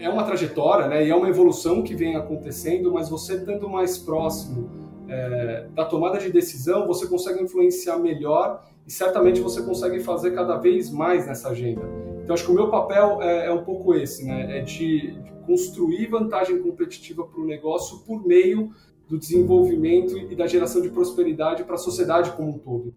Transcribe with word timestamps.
é 0.00 0.08
uma 0.08 0.24
trajetória, 0.24 0.86
né? 0.88 1.06
E 1.06 1.10
é 1.10 1.14
uma 1.14 1.28
evolução 1.28 1.82
que 1.82 1.94
vem 1.94 2.16
acontecendo, 2.16 2.90
mas 2.90 3.08
você 3.08 3.34
estando 3.34 3.68
mais 3.68 3.98
próximo 3.98 4.70
é, 5.06 5.66
da 5.74 5.84
tomada 5.84 6.18
de 6.18 6.32
decisão, 6.32 6.86
você 6.86 7.06
consegue 7.06 7.42
influenciar 7.42 7.98
melhor 7.98 8.64
e 8.86 8.90
certamente 8.90 9.40
você 9.40 9.62
consegue 9.62 10.00
fazer 10.00 10.30
cada 10.32 10.56
vez 10.56 10.90
mais 10.90 11.26
nessa 11.26 11.50
agenda. 11.50 11.82
Então, 12.22 12.34
acho 12.34 12.44
que 12.44 12.50
o 12.50 12.54
meu 12.54 12.70
papel 12.70 13.20
é, 13.20 13.46
é 13.46 13.52
um 13.52 13.62
pouco 13.62 13.94
esse, 13.94 14.24
né? 14.24 14.58
É 14.58 14.62
de, 14.62 15.12
de 15.12 15.32
construir 15.44 16.06
vantagem 16.06 16.62
competitiva 16.62 17.26
para 17.26 17.40
o 17.40 17.44
negócio 17.44 17.98
por 18.06 18.26
meio 18.26 18.70
do 19.06 19.18
desenvolvimento 19.18 20.16
e 20.16 20.34
da 20.34 20.46
geração 20.46 20.80
de 20.80 20.88
prosperidade 20.88 21.64
para 21.64 21.74
a 21.74 21.78
sociedade 21.78 22.30
como 22.32 22.50
um 22.50 22.58
todo. 22.58 22.94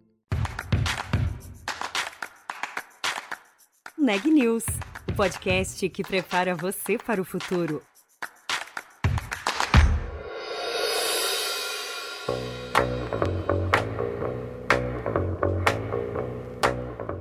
Neg 3.97 4.29
News, 4.29 4.65
o 5.09 5.13
podcast 5.15 5.87
que 5.89 6.03
prepara 6.03 6.55
você 6.55 6.97
para 6.97 7.21
o 7.21 7.25
futuro. 7.25 7.81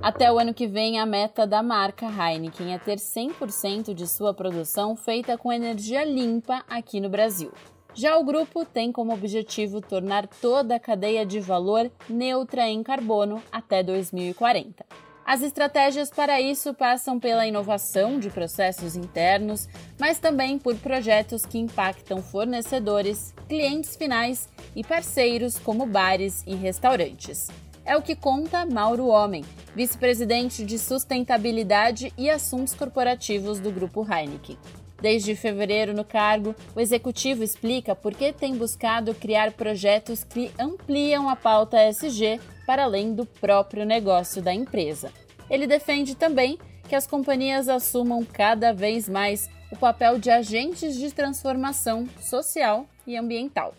Até 0.01 0.33
o 0.33 0.39
ano 0.39 0.53
que 0.53 0.67
vem, 0.67 0.99
a 0.99 1.07
meta 1.07 1.47
da 1.47 1.63
marca 1.63 2.07
Heineken 2.07 2.75
é 2.75 2.79
ter 2.79 2.97
100% 2.97 3.95
de 3.95 4.07
sua 4.09 4.35
produção 4.35 4.97
feita 4.97 5.39
com 5.39 5.53
energia 5.53 6.05
limpa 6.05 6.65
aqui 6.69 7.01
no 7.01 7.09
Brasil. 7.09 7.53
Já 7.95 8.17
o 8.17 8.25
grupo 8.25 8.65
tem 8.65 8.91
como 8.91 9.13
objetivo 9.13 9.81
tornar 9.81 10.27
toda 10.27 10.77
a 10.77 10.81
cadeia 10.81 11.25
de 11.25 11.39
valor 11.41 11.91
neutra 12.09 12.69
em 12.69 12.83
carbono 12.83 13.43
até 13.53 13.83
2040. 13.83 15.12
As 15.25 15.41
estratégias 15.41 16.11
para 16.11 16.41
isso 16.41 16.75
passam 16.75 17.19
pela 17.19 17.47
inovação 17.47 18.19
de 18.19 18.29
processos 18.29 18.97
internos, 18.97 19.69
mas 19.99 20.19
também 20.19 20.59
por 20.59 20.75
projetos 20.77 21.47
que 21.47 21.59
impactam 21.59 22.21
fornecedores, 22.21 23.33
clientes 23.49 23.95
finais 23.97 24.49
e 24.75 24.83
parceiros 24.83 25.59
como 25.59 25.87
bares 25.87 26.43
e 26.47 26.55
restaurantes. 26.55 27.49
É 27.85 27.97
o 27.97 28.03
que 28.03 28.15
conta 28.15 28.67
Mauro 28.67 29.07
Homem, 29.07 29.45
vice-presidente 29.75 30.65
de 30.65 30.79
sustentabilidade 30.79 32.13
e 32.19 32.29
assuntos 32.29 32.75
corporativos 32.75 33.59
do 33.59 33.73
Grupo 33.73 34.07
Heineken. 34.09 34.59
Desde 35.03 35.35
fevereiro 35.35 35.93
no 35.93 36.05
cargo, 36.05 36.55
o 36.77 36.81
executivo 36.81 37.43
explica 37.43 37.93
por 37.93 38.15
que 38.15 38.33
tem 38.33 38.57
buscado 38.57 39.13
criar 39.13 39.51
projetos 39.51 40.23
que 40.23 40.53
ampliam 40.57 41.29
a 41.29 41.35
pauta 41.35 41.77
SG 41.89 42.39
para 42.65 42.85
além 42.85 43.13
do 43.13 43.27
próprio 43.27 43.85
negócio 43.85 44.41
da 44.41 44.55
empresa. 44.55 45.13
Ele 45.51 45.67
defende 45.67 46.15
também 46.15 46.57
que 46.89 46.95
as 46.95 47.05
companhias 47.05 47.69
assumam 47.69 48.25
cada 48.25 48.73
vez 48.73 49.09
mais 49.09 49.51
o 49.73 49.77
papel 49.77 50.21
de 50.21 50.31
agentes 50.31 50.95
de 50.95 51.13
transformação 51.13 52.07
social 52.21 52.87
e 53.05 53.17
ambiental. 53.17 53.75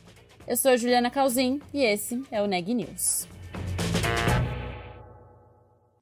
Eu 0.45 0.57
sou 0.57 0.75
Juliana 0.75 1.09
Calzin 1.09 1.61
e 1.73 1.85
esse 1.85 2.21
é 2.31 2.41
o 2.41 2.47
Neg 2.47 2.73
News. 2.73 3.29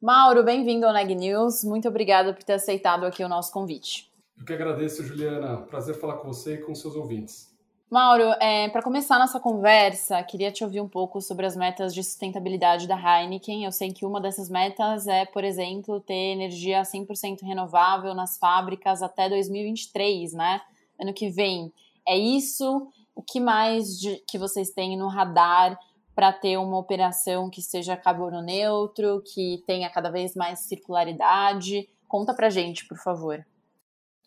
Mauro, 0.02 0.44
bem-vindo 0.44 0.88
ao 0.88 0.94
Neg 0.94 1.14
News. 1.14 1.64
Muito 1.64 1.88
obrigada 1.88 2.34
por 2.34 2.42
ter 2.42 2.54
aceitado 2.54 3.06
aqui 3.06 3.24
o 3.24 3.30
nosso 3.30 3.52
convite. 3.52 4.11
Eu 4.42 4.46
que 4.46 4.54
agradeço, 4.54 5.04
Juliana. 5.04 5.58
Prazer 5.58 5.94
falar 5.94 6.16
com 6.16 6.28
você 6.28 6.56
e 6.56 6.58
com 6.58 6.74
seus 6.74 6.96
ouvintes. 6.96 7.56
Mauro, 7.88 8.24
é, 8.42 8.70
para 8.70 8.82
começar 8.82 9.20
nossa 9.20 9.40
conversa, 9.40 10.24
queria 10.24 10.52
te 10.52 10.64
ouvir 10.64 10.82
um 10.82 10.88
pouco 10.88 11.22
sobre 11.22 11.46
as 11.46 11.56
metas 11.56 11.94
de 11.94 12.04
sustentabilidade 12.04 12.88
da 12.88 12.96
Heineken. 12.96 13.66
Eu 13.66 13.72
sei 13.72 13.94
que 13.94 14.04
uma 14.04 14.20
dessas 14.20 14.50
metas 14.50 15.06
é, 15.06 15.26
por 15.26 15.44
exemplo, 15.44 16.00
ter 16.00 16.32
energia 16.32 16.82
100% 16.82 17.44
renovável 17.44 18.16
nas 18.16 18.40
fábricas 18.40 19.04
até 19.04 19.30
2023, 19.30 20.34
né? 20.34 20.60
Ano 21.00 21.14
que 21.14 21.30
vem. 21.30 21.72
É 22.08 22.18
isso? 22.18 22.88
O 23.14 23.22
que 23.22 23.40
mais 23.40 24.00
de, 24.00 24.24
que 24.28 24.40
vocês 24.40 24.72
têm 24.72 24.98
no 24.98 25.08
radar 25.08 25.78
para 26.16 26.34
ter 26.34 26.58
uma 26.58 26.80
operação 26.80 27.48
que 27.48 27.62
seja 27.62 27.96
carbono 27.96 28.42
neutro, 28.42 29.22
que 29.22 29.64
tenha 29.68 29.88
cada 29.92 30.10
vez 30.10 30.34
mais 30.34 30.62
circularidade? 30.62 31.88
Conta 32.08 32.34
para 32.34 32.50
gente, 32.50 32.88
por 32.88 32.98
favor. 32.98 33.46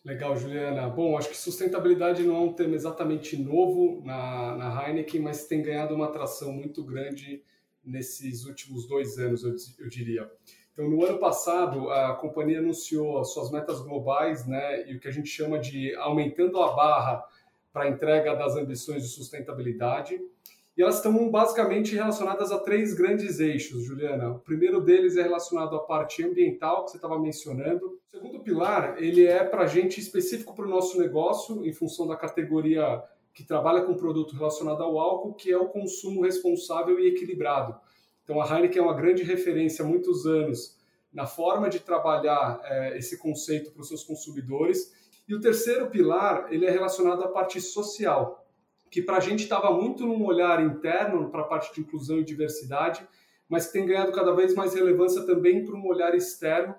Legal, 0.05 0.37
Juliana. 0.37 0.87
Bom, 0.87 1.17
acho 1.17 1.29
que 1.29 1.35
sustentabilidade 1.35 2.21
não 2.21 2.35
é 2.35 2.39
um 2.39 2.53
tema 2.53 2.75
exatamente 2.75 3.35
novo 3.35 4.03
na, 4.05 4.55
na 4.55 4.87
Heineken, 4.87 5.19
mas 5.19 5.47
tem 5.47 5.63
ganhado 5.63 5.95
uma 5.95 6.05
atração 6.05 6.53
muito 6.53 6.83
grande 6.83 7.43
nesses 7.83 8.45
últimos 8.45 8.87
dois 8.87 9.17
anos, 9.17 9.43
eu, 9.43 9.55
eu 9.79 9.89
diria. 9.89 10.31
Então, 10.71 10.87
no 10.87 11.03
ano 11.03 11.17
passado, 11.17 11.89
a 11.89 12.13
companhia 12.13 12.59
anunciou 12.59 13.17
as 13.17 13.33
suas 13.33 13.49
metas 13.49 13.81
globais, 13.81 14.45
né, 14.45 14.87
e 14.87 14.95
o 14.95 14.99
que 14.99 15.07
a 15.07 15.11
gente 15.11 15.27
chama 15.27 15.57
de 15.57 15.95
aumentando 15.95 16.61
a 16.61 16.75
barra 16.75 17.25
para 17.73 17.85
a 17.85 17.89
entrega 17.89 18.35
das 18.35 18.55
ambições 18.55 19.01
de 19.01 19.09
sustentabilidade. 19.09 20.21
E 20.77 20.81
elas 20.81 20.97
estão 20.97 21.29
basicamente 21.29 21.95
relacionadas 21.95 22.51
a 22.51 22.59
três 22.59 22.93
grandes 22.93 23.39
eixos, 23.39 23.85
Juliana. 23.85 24.31
O 24.31 24.39
primeiro 24.39 24.81
deles 24.81 25.15
é 25.15 25.23
relacionado 25.23 25.73
à 25.73 25.79
parte 25.79 26.21
ambiental, 26.21 26.83
que 26.83 26.91
você 26.91 26.97
estava 26.97 27.17
mencionando. 27.17 27.85
O 27.85 28.11
segundo 28.11 28.41
pilar, 28.41 29.01
ele 29.01 29.25
é 29.25 29.41
para 29.41 29.63
a 29.63 29.67
gente 29.67 30.01
específico 30.01 30.53
para 30.53 30.65
o 30.65 30.69
nosso 30.69 30.99
negócio, 30.99 31.65
em 31.65 31.71
função 31.71 32.05
da 32.05 32.17
categoria 32.17 33.01
que 33.33 33.43
trabalha 33.43 33.83
com 33.83 33.95
produto 33.95 34.35
relacionado 34.35 34.83
ao 34.83 34.99
álcool, 34.99 35.33
que 35.33 35.49
é 35.49 35.57
o 35.57 35.69
consumo 35.69 36.23
responsável 36.23 36.99
e 36.99 37.07
equilibrado. 37.07 37.75
Então, 38.23 38.41
a 38.41 38.45
Heineken 38.45 38.79
é 38.79 38.81
uma 38.81 38.93
grande 38.93 39.23
referência 39.23 39.85
há 39.85 39.87
muitos 39.87 40.25
anos 40.25 40.77
na 41.13 41.25
forma 41.25 41.69
de 41.69 41.79
trabalhar 41.79 42.59
é, 42.65 42.97
esse 42.97 43.17
conceito 43.17 43.71
para 43.71 43.81
os 43.81 43.87
seus 43.87 44.03
consumidores. 44.03 44.93
E 45.25 45.33
o 45.33 45.39
terceiro 45.39 45.89
pilar, 45.89 46.47
ele 46.51 46.65
é 46.65 46.69
relacionado 46.69 47.23
à 47.23 47.29
parte 47.29 47.61
social 47.61 48.44
que 48.89 49.01
para 49.01 49.17
a 49.17 49.19
gente 49.19 49.43
estava 49.43 49.71
muito 49.71 50.05
num 50.05 50.23
olhar 50.23 50.63
interno 50.63 51.29
para 51.29 51.41
a 51.41 51.45
parte 51.45 51.73
de 51.73 51.81
inclusão 51.81 52.19
e 52.19 52.23
diversidade, 52.23 53.05
mas 53.47 53.67
que 53.67 53.73
tem 53.73 53.85
ganhado 53.85 54.11
cada 54.11 54.33
vez 54.33 54.53
mais 54.55 54.73
relevância 54.73 55.23
também 55.25 55.63
para 55.65 55.75
um 55.75 55.85
olhar 55.85 56.15
externo. 56.15 56.75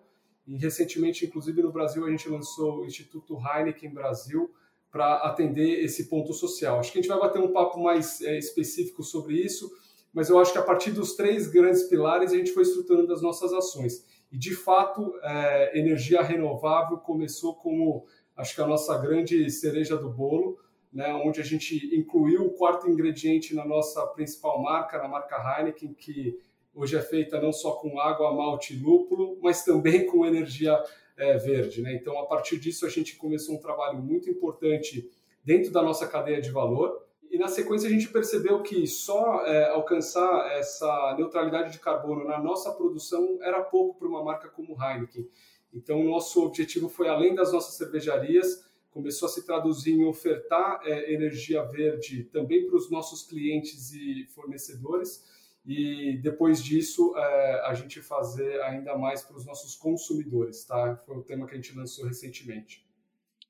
E 0.46 0.56
recentemente, 0.56 1.26
inclusive 1.26 1.60
no 1.62 1.72
Brasil, 1.72 2.04
a 2.04 2.10
gente 2.10 2.28
lançou 2.28 2.80
o 2.80 2.86
Instituto 2.86 3.36
Heineken 3.36 3.92
Brasil 3.92 4.50
para 4.90 5.16
atender 5.16 5.84
esse 5.84 6.08
ponto 6.08 6.32
social. 6.32 6.78
Acho 6.78 6.92
que 6.92 6.98
a 6.98 7.02
gente 7.02 7.10
vai 7.10 7.18
bater 7.18 7.40
um 7.40 7.52
papo 7.52 7.78
mais 7.80 8.22
é, 8.22 8.38
específico 8.38 9.02
sobre 9.02 9.34
isso, 9.34 9.70
mas 10.12 10.30
eu 10.30 10.38
acho 10.38 10.52
que 10.52 10.58
a 10.58 10.62
partir 10.62 10.92
dos 10.92 11.14
três 11.14 11.48
grandes 11.48 11.82
pilares 11.84 12.32
a 12.32 12.36
gente 12.36 12.52
foi 12.52 12.62
estruturando 12.62 13.12
as 13.12 13.20
nossas 13.20 13.52
ações. 13.52 14.06
E 14.32 14.38
de 14.38 14.54
fato, 14.54 15.12
é, 15.22 15.78
energia 15.78 16.22
renovável 16.22 16.98
começou 16.98 17.54
como 17.54 18.06
acho 18.36 18.54
que 18.54 18.60
a 18.60 18.66
nossa 18.66 18.96
grande 18.98 19.50
cereja 19.50 19.96
do 19.96 20.08
bolo 20.08 20.58
né, 20.92 21.12
onde 21.14 21.40
a 21.40 21.44
gente 21.44 21.94
incluiu 21.94 22.46
o 22.46 22.50
quarto 22.50 22.88
ingrediente 22.88 23.54
na 23.54 23.64
nossa 23.64 24.06
principal 24.08 24.62
marca, 24.62 24.98
na 24.98 25.08
marca 25.08 25.36
Heineken, 25.36 25.94
que 25.94 26.38
hoje 26.74 26.96
é 26.96 27.02
feita 27.02 27.40
não 27.40 27.52
só 27.52 27.72
com 27.72 27.98
água, 27.98 28.32
malte 28.32 28.74
e 28.74 28.78
lúpulo, 28.78 29.38
mas 29.42 29.64
também 29.64 30.06
com 30.06 30.24
energia 30.24 30.82
é, 31.16 31.36
verde. 31.38 31.80
Né? 31.82 31.94
Então, 31.94 32.18
a 32.18 32.26
partir 32.26 32.58
disso, 32.58 32.86
a 32.86 32.88
gente 32.88 33.16
começou 33.16 33.54
um 33.54 33.60
trabalho 33.60 33.98
muito 33.98 34.28
importante 34.30 35.10
dentro 35.42 35.72
da 35.72 35.82
nossa 35.82 36.06
cadeia 36.06 36.40
de 36.40 36.50
valor. 36.50 37.02
E 37.30 37.38
na 37.38 37.48
sequência, 37.48 37.88
a 37.88 37.92
gente 37.92 38.08
percebeu 38.08 38.62
que 38.62 38.86
só 38.86 39.44
é, 39.46 39.70
alcançar 39.70 40.52
essa 40.52 41.14
neutralidade 41.16 41.72
de 41.72 41.78
carbono 41.78 42.24
na 42.24 42.38
nossa 42.38 42.72
produção 42.72 43.38
era 43.42 43.62
pouco 43.62 43.98
para 43.98 44.08
uma 44.08 44.22
marca 44.22 44.48
como 44.48 44.76
Heineken. 44.80 45.28
Então, 45.72 46.02
nosso 46.04 46.44
objetivo 46.44 46.88
foi, 46.88 47.08
além 47.08 47.34
das 47.34 47.52
nossas 47.52 47.74
cervejarias, 47.74 48.65
começou 48.96 49.26
a 49.26 49.30
se 49.30 49.44
traduzir 49.44 49.92
em 49.92 50.06
ofertar 50.06 50.80
é, 50.82 51.12
energia 51.12 51.62
verde 51.64 52.24
também 52.32 52.66
para 52.66 52.76
os 52.76 52.90
nossos 52.90 53.22
clientes 53.22 53.92
e 53.92 54.24
fornecedores 54.34 55.22
e 55.66 56.18
depois 56.22 56.64
disso 56.64 57.14
é, 57.14 57.60
a 57.66 57.74
gente 57.74 58.00
fazer 58.00 58.58
ainda 58.62 58.96
mais 58.96 59.22
para 59.22 59.36
os 59.36 59.44
nossos 59.44 59.76
consumidores, 59.76 60.64
tá? 60.64 60.96
Foi 61.04 61.18
o 61.18 61.22
tema 61.22 61.46
que 61.46 61.52
a 61.52 61.56
gente 61.56 61.76
lançou 61.76 62.06
recentemente. 62.06 62.86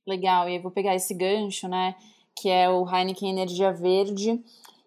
Legal, 0.04 0.48
e 0.48 0.56
eu 0.56 0.62
vou 0.62 0.72
pegar 0.72 0.96
esse 0.96 1.14
gancho, 1.14 1.68
né, 1.68 1.94
que 2.34 2.48
é 2.48 2.68
o 2.68 2.84
Heineken 2.84 3.30
Energia 3.30 3.72
Verde, 3.72 4.42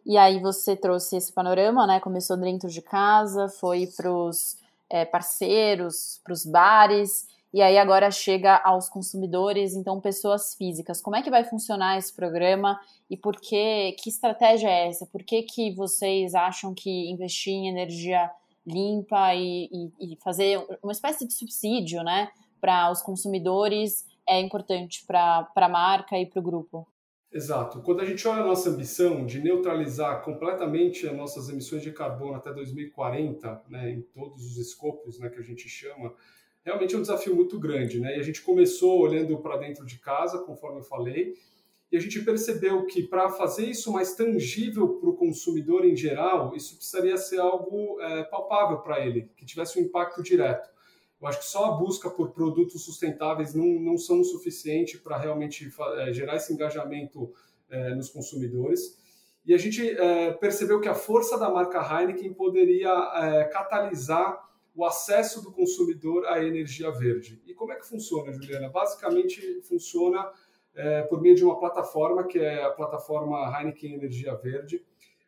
e 0.06 0.18
aí 0.18 0.42
você 0.42 0.76
trouxe 0.76 1.16
esse 1.16 1.32
panorama, 1.32 1.88
né, 1.88 2.02
começou 2.02 2.36
dentro 2.36 2.68
de 2.68 2.82
casa, 2.82 3.48
foi 3.48 3.88
para 3.88 4.12
os 4.12 4.58
é, 4.90 5.06
parceiros, 5.06 6.20
para 6.22 6.34
os 6.34 6.46
bares, 6.46 7.28
e 7.54 7.62
aí 7.62 7.78
agora 7.78 8.12
chega 8.12 8.56
aos 8.58 8.88
consumidores, 8.88 9.74
então 9.74 10.00
pessoas 10.00 10.54
físicas. 10.54 11.02
Como 11.02 11.16
é 11.16 11.22
que 11.22 11.32
vai 11.32 11.44
funcionar 11.44 11.98
esse 11.98 12.16
programa 12.16 12.80
e 13.10 13.18
por 13.18 13.36
que, 13.40 13.94
que 13.94 14.10
estratégia 14.10 14.70
é 14.70 14.88
essa? 14.88 15.06
Por 15.08 15.24
que, 15.24 15.42
que 15.44 15.74
vocês 15.74 16.36
acham 16.36 16.74
que 16.74 17.10
investir 17.10 17.54
em 17.54 17.68
energia 17.68 18.30
limpa 18.66 19.34
e, 19.34 19.68
e, 20.00 20.14
e 20.14 20.18
fazer 20.24 20.64
uma 20.84 20.92
espécie 20.92 21.26
de 21.26 21.34
subsídio 21.34 22.04
né, 22.04 22.30
para 22.62 22.92
os 22.92 23.02
consumidores 23.02 24.06
é 24.28 24.40
importante 24.40 25.04
para 25.08 25.50
a 25.56 25.70
marca 25.70 26.20
e 26.20 26.28
para 26.28 26.40
o 26.40 26.44
grupo? 26.44 26.88
Exato. 27.32 27.82
Quando 27.82 28.02
a 28.02 28.06
gente 28.06 28.28
olha 28.28 28.42
a 28.42 28.46
nossa 28.46 28.70
ambição 28.70 29.26
de 29.26 29.40
neutralizar 29.40 30.24
completamente 30.24 31.08
as 31.08 31.16
nossas 31.16 31.50
emissões 31.50 31.84
de 31.84 31.92
carbono 31.92 32.36
até 32.36 32.52
2040, 32.52 33.64
né, 33.70 33.92
em 33.92 34.02
todos 34.02 34.46
os 34.46 34.58
escopos 34.58 35.20
né, 35.20 35.30
que 35.30 35.40
a 35.40 35.44
gente 35.44 35.68
chama, 35.70 36.14
realmente 36.64 36.96
é 36.96 36.98
um 36.98 37.02
desafio 37.02 37.36
muito 37.36 37.60
grande, 37.60 38.00
né? 38.00 38.18
E 38.18 38.20
a 38.20 38.24
gente 38.24 38.42
começou 38.42 39.00
olhando 39.00 39.38
para 39.40 39.58
dentro 39.58 39.86
de 39.86 39.98
casa, 40.00 40.40
conforme 40.40 40.80
eu 40.80 40.84
falei, 40.84 41.36
e 41.92 41.98
a 41.98 42.00
gente 42.00 42.22
percebeu 42.22 42.86
que 42.86 43.02
para 43.02 43.30
fazer 43.30 43.66
isso 43.66 43.92
mais 43.92 44.14
tangível 44.14 45.00
para 45.00 45.10
o 45.10 45.16
consumidor 45.16 45.84
em 45.86 45.96
geral, 45.96 46.56
isso 46.56 46.76
precisaria 46.76 47.18
ser 47.18 47.40
algo 47.40 48.00
é, 48.00 48.24
palpável 48.24 48.78
para 48.80 49.04
ele, 49.04 49.32
que 49.36 49.46
tivesse 49.46 49.80
um 49.80 49.84
impacto 49.84 50.22
direto. 50.22 50.70
Eu 51.20 51.28
acho 51.28 51.40
que 51.40 51.46
só 51.46 51.66
a 51.66 51.72
busca 51.72 52.10
por 52.10 52.32
produtos 52.32 52.86
sustentáveis 52.86 53.54
não, 53.54 53.66
não 53.66 53.98
são 53.98 54.22
o 54.22 54.24
suficiente 54.24 54.98
para 55.00 55.18
realmente 55.18 55.70
é, 55.98 56.14
gerar 56.14 56.36
esse 56.36 56.54
engajamento 56.54 57.34
é, 57.70 57.96
nos 57.96 58.10
consumidores. 58.10 58.98
E 59.46 59.54
a 59.54 59.58
gente 59.58 59.90
é, 59.90 60.32
percebeu 60.34 60.80
que 60.80 60.88
a 60.88 60.94
força 60.94 61.38
da 61.38 61.50
marca 61.50 61.82
Heineken 61.82 62.34
poderia 62.34 62.92
é, 63.16 63.46
catalisar 63.46 64.49
o 64.80 64.86
acesso 64.86 65.42
do 65.42 65.52
consumidor 65.52 66.26
à 66.26 66.42
energia 66.42 66.90
verde. 66.90 67.42
E 67.46 67.54
como 67.54 67.74
é 67.74 67.76
que 67.76 67.86
funciona, 67.86 68.32
Juliana? 68.32 68.70
Basicamente 68.70 69.62
funciona 69.64 70.32
é, 70.74 71.02
por 71.02 71.22
meio 71.22 71.36
de 71.36 71.44
uma 71.44 71.60
plataforma 71.60 72.26
que 72.26 72.40
é 72.40 72.64
a 72.64 72.70
plataforma 72.70 73.54
Heineken 73.60 73.96
Energia 73.96 74.34
Verde, 74.36 74.82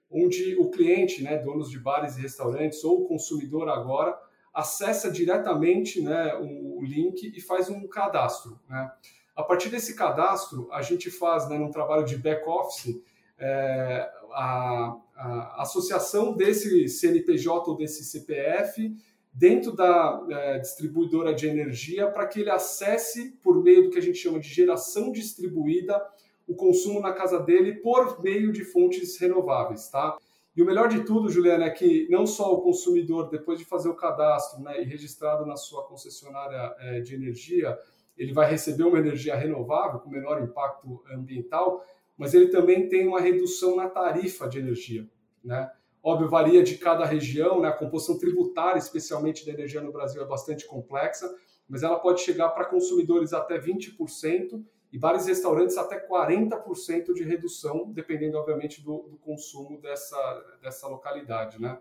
onde 0.09 0.55
o 0.55 0.71
cliente, 0.71 1.21
né, 1.21 1.37
donos 1.37 1.69
de 1.69 1.77
bares 1.77 2.15
e 2.15 2.21
restaurantes 2.21 2.81
ou 2.85 3.01
o 3.01 3.07
consumidor 3.09 3.67
agora 3.67 4.17
acessa 4.53 5.11
diretamente 5.11 6.01
né, 6.01 6.33
o, 6.35 6.81
link 6.81 7.21
e 7.35 7.41
faz 7.41 7.69
um 7.69 7.85
cadastro. 7.89 8.57
Né? 8.69 8.89
A 9.35 9.43
partir 9.43 9.67
desse 9.67 9.97
cadastro, 9.97 10.69
a 10.71 10.81
gente 10.81 11.11
faz, 11.11 11.49
né, 11.49 11.57
num 11.57 11.71
trabalho 11.71 12.05
de 12.05 12.15
back-office, 12.15 13.03
é, 13.37 14.09
a, 14.31 14.97
a, 15.13 15.61
associação 15.61 16.33
desse 16.37 16.87
CNPJ 16.87 17.69
ou 17.69 17.75
desse 17.75 18.05
CPF 18.05 18.95
dentro 19.33 19.71
da 19.71 20.25
é, 20.29 20.59
distribuidora 20.59 21.33
de 21.33 21.47
energia 21.47 22.09
para 22.09 22.27
que 22.27 22.41
ele 22.41 22.49
acesse, 22.49 23.31
por 23.41 23.63
meio 23.63 23.83
do 23.83 23.89
que 23.89 23.97
a 23.97 24.01
gente 24.01 24.17
chama 24.17 24.39
de 24.39 24.47
geração 24.47 25.11
distribuída, 25.11 26.01
o 26.47 26.55
consumo 26.55 26.99
na 26.99 27.13
casa 27.13 27.39
dele 27.39 27.75
por 27.75 28.21
meio 28.21 28.51
de 28.51 28.65
fontes 28.65 29.17
renováveis, 29.17 29.89
tá? 29.89 30.17
E 30.55 30.61
o 30.61 30.65
melhor 30.65 30.89
de 30.89 31.05
tudo, 31.05 31.29
Juliana, 31.29 31.65
é 31.65 31.69
que 31.69 32.07
não 32.09 32.27
só 32.27 32.53
o 32.53 32.61
consumidor, 32.61 33.29
depois 33.29 33.57
de 33.57 33.63
fazer 33.63 33.87
o 33.87 33.95
cadastro 33.95 34.61
né, 34.61 34.81
e 34.81 34.85
registrado 34.85 35.45
na 35.45 35.55
sua 35.55 35.87
concessionária 35.87 36.75
é, 36.79 36.99
de 36.99 37.15
energia, 37.15 37.79
ele 38.17 38.33
vai 38.33 38.51
receber 38.51 38.83
uma 38.83 38.99
energia 38.99 39.33
renovável 39.33 39.99
com 40.01 40.09
menor 40.09 40.43
impacto 40.43 41.01
ambiental, 41.09 41.85
mas 42.17 42.33
ele 42.33 42.49
também 42.49 42.89
tem 42.89 43.07
uma 43.07 43.21
redução 43.21 43.77
na 43.77 43.87
tarifa 43.87 44.49
de 44.49 44.59
energia. 44.59 45.07
Né? 45.41 45.71
Óbvio, 46.03 46.29
varia 46.29 46.63
de 46.63 46.77
cada 46.77 47.05
região, 47.05 47.61
né? 47.61 47.69
a 47.69 47.73
composição 47.73 48.17
tributária, 48.17 48.79
especialmente 48.79 49.45
da 49.45 49.51
energia 49.51 49.81
no 49.81 49.91
Brasil, 49.91 50.21
é 50.21 50.25
bastante 50.25 50.65
complexa, 50.65 51.31
mas 51.69 51.83
ela 51.83 51.99
pode 51.99 52.21
chegar 52.21 52.49
para 52.49 52.65
consumidores 52.65 53.33
até 53.33 53.59
20% 53.59 54.63
e 54.91 54.97
vários 54.97 55.25
restaurantes 55.25 55.77
até 55.77 56.05
40% 56.05 57.13
de 57.13 57.23
redução, 57.23 57.91
dependendo, 57.93 58.37
obviamente, 58.37 58.83
do, 58.83 59.03
do, 59.09 59.17
consumo 59.17 59.79
dessa, 59.79 60.57
dessa 60.61 60.87
localidade. 60.87 61.61
Né? 61.61 61.77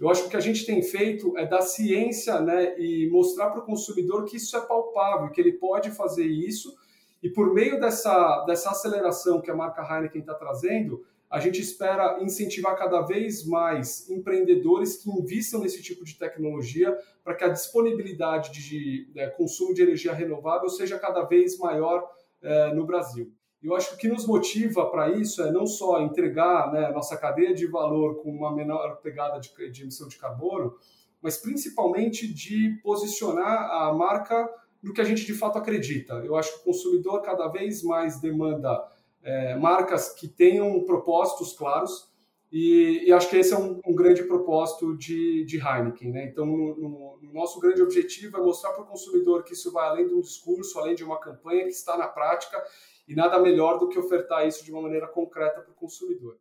Eu 0.00 0.08
acho 0.08 0.22
que 0.22 0.28
o 0.28 0.30
que 0.30 0.36
a 0.36 0.40
gente 0.40 0.64
tem 0.64 0.82
feito 0.82 1.36
é 1.36 1.44
dar 1.44 1.60
ciência 1.60 2.40
né, 2.40 2.78
e 2.78 3.10
mostrar 3.10 3.50
para 3.50 3.60
o 3.60 3.66
consumidor 3.66 4.24
que 4.24 4.36
isso 4.36 4.56
é 4.56 4.60
palpável, 4.60 5.30
que 5.30 5.40
ele 5.40 5.52
pode 5.52 5.90
fazer 5.90 6.24
isso, 6.24 6.74
e 7.22 7.28
por 7.28 7.52
meio 7.52 7.80
dessa, 7.80 8.44
dessa 8.46 8.70
aceleração 8.70 9.40
que 9.40 9.50
a 9.50 9.56
marca 9.56 9.82
Heineken 9.82 10.20
está 10.20 10.34
trazendo, 10.34 11.04
a 11.30 11.40
gente 11.40 11.60
espera 11.60 12.22
incentivar 12.22 12.76
cada 12.76 13.02
vez 13.02 13.44
mais 13.44 14.08
empreendedores 14.08 14.96
que 14.96 15.10
investam 15.10 15.60
nesse 15.60 15.82
tipo 15.82 16.04
de 16.04 16.14
tecnologia 16.16 16.96
para 17.24 17.34
que 17.34 17.44
a 17.44 17.48
disponibilidade 17.48 18.52
de, 18.52 18.68
de, 18.68 19.12
de, 19.12 19.30
consumo 19.32 19.74
de 19.74 19.82
energia 19.82 20.12
renovável 20.12 20.68
seja 20.68 20.98
cada 20.98 21.22
vez 21.24 21.58
maior 21.58 22.08
é, 22.40 22.72
no 22.72 22.86
Brasil. 22.86 23.32
Eu 23.62 23.74
acho 23.74 23.90
que 23.90 23.94
o 23.94 23.98
que 23.98 24.08
nos 24.08 24.26
motiva 24.26 24.88
para 24.88 25.10
isso 25.10 25.42
é 25.42 25.50
não 25.50 25.66
só 25.66 26.00
entregar 26.00 26.72
né, 26.72 26.90
nossa 26.92 27.16
cadeia 27.16 27.52
de 27.52 27.66
valor 27.66 28.22
com 28.22 28.30
uma 28.30 28.54
menor 28.54 29.00
pegada 29.02 29.40
de, 29.40 29.50
de 29.70 29.82
emissão 29.82 30.06
de 30.06 30.16
carbono, 30.16 30.76
mas 31.20 31.38
principalmente 31.38 32.32
de 32.32 32.78
posicionar 32.82 33.70
a 33.70 33.92
marca 33.92 34.48
no 34.80 34.92
que 34.92 35.00
a 35.00 35.04
gente 35.04 35.26
de 35.26 35.34
fato 35.34 35.58
acredita. 35.58 36.14
Eu 36.24 36.36
acho 36.36 36.52
que 36.54 36.60
o 36.60 36.64
consumidor 36.64 37.22
cada 37.22 37.48
vez 37.48 37.82
mais 37.82 38.20
demanda 38.20 38.86
é, 39.26 39.56
marcas 39.56 40.14
que 40.14 40.28
tenham 40.28 40.84
propósitos 40.84 41.52
claros, 41.52 42.08
e, 42.50 43.02
e, 43.04 43.12
acho 43.12 43.28
que 43.28 43.36
esse 43.36 43.52
é 43.52 43.58
um, 43.58 43.80
um 43.84 43.94
grande 43.94 44.22
propósito 44.22 44.96
de, 44.96 45.44
de 45.44 45.58
Heineken. 45.58 46.12
Né? 46.12 46.24
Então, 46.26 46.46
no, 46.46 46.76
no, 46.76 47.18
no, 47.20 47.32
nosso 47.32 47.58
grande 47.58 47.82
objetivo 47.82 48.36
é 48.36 48.40
mostrar 48.40 48.70
para 48.70 48.84
o 48.84 48.86
consumidor 48.86 49.42
que 49.42 49.52
isso 49.52 49.72
vai 49.72 49.88
além 49.88 50.06
de 50.06 50.14
um 50.14 50.20
discurso, 50.20 50.78
além 50.78 50.94
de 50.94 51.02
uma 51.02 51.18
campanha 51.18 51.64
que 51.64 51.70
está 51.70 51.98
na 51.98 52.06
prática, 52.06 52.62
e 53.08 53.16
nada 53.16 53.40
melhor 53.40 53.78
do 53.78 53.88
que 53.88 53.98
ofertar 53.98 54.46
isso 54.46 54.64
de 54.64 54.70
uma 54.70 54.80
maneira 54.80 55.08
concreta 55.08 55.60
para 55.60 55.72
o 55.72 55.74
consumidor. 55.74 56.38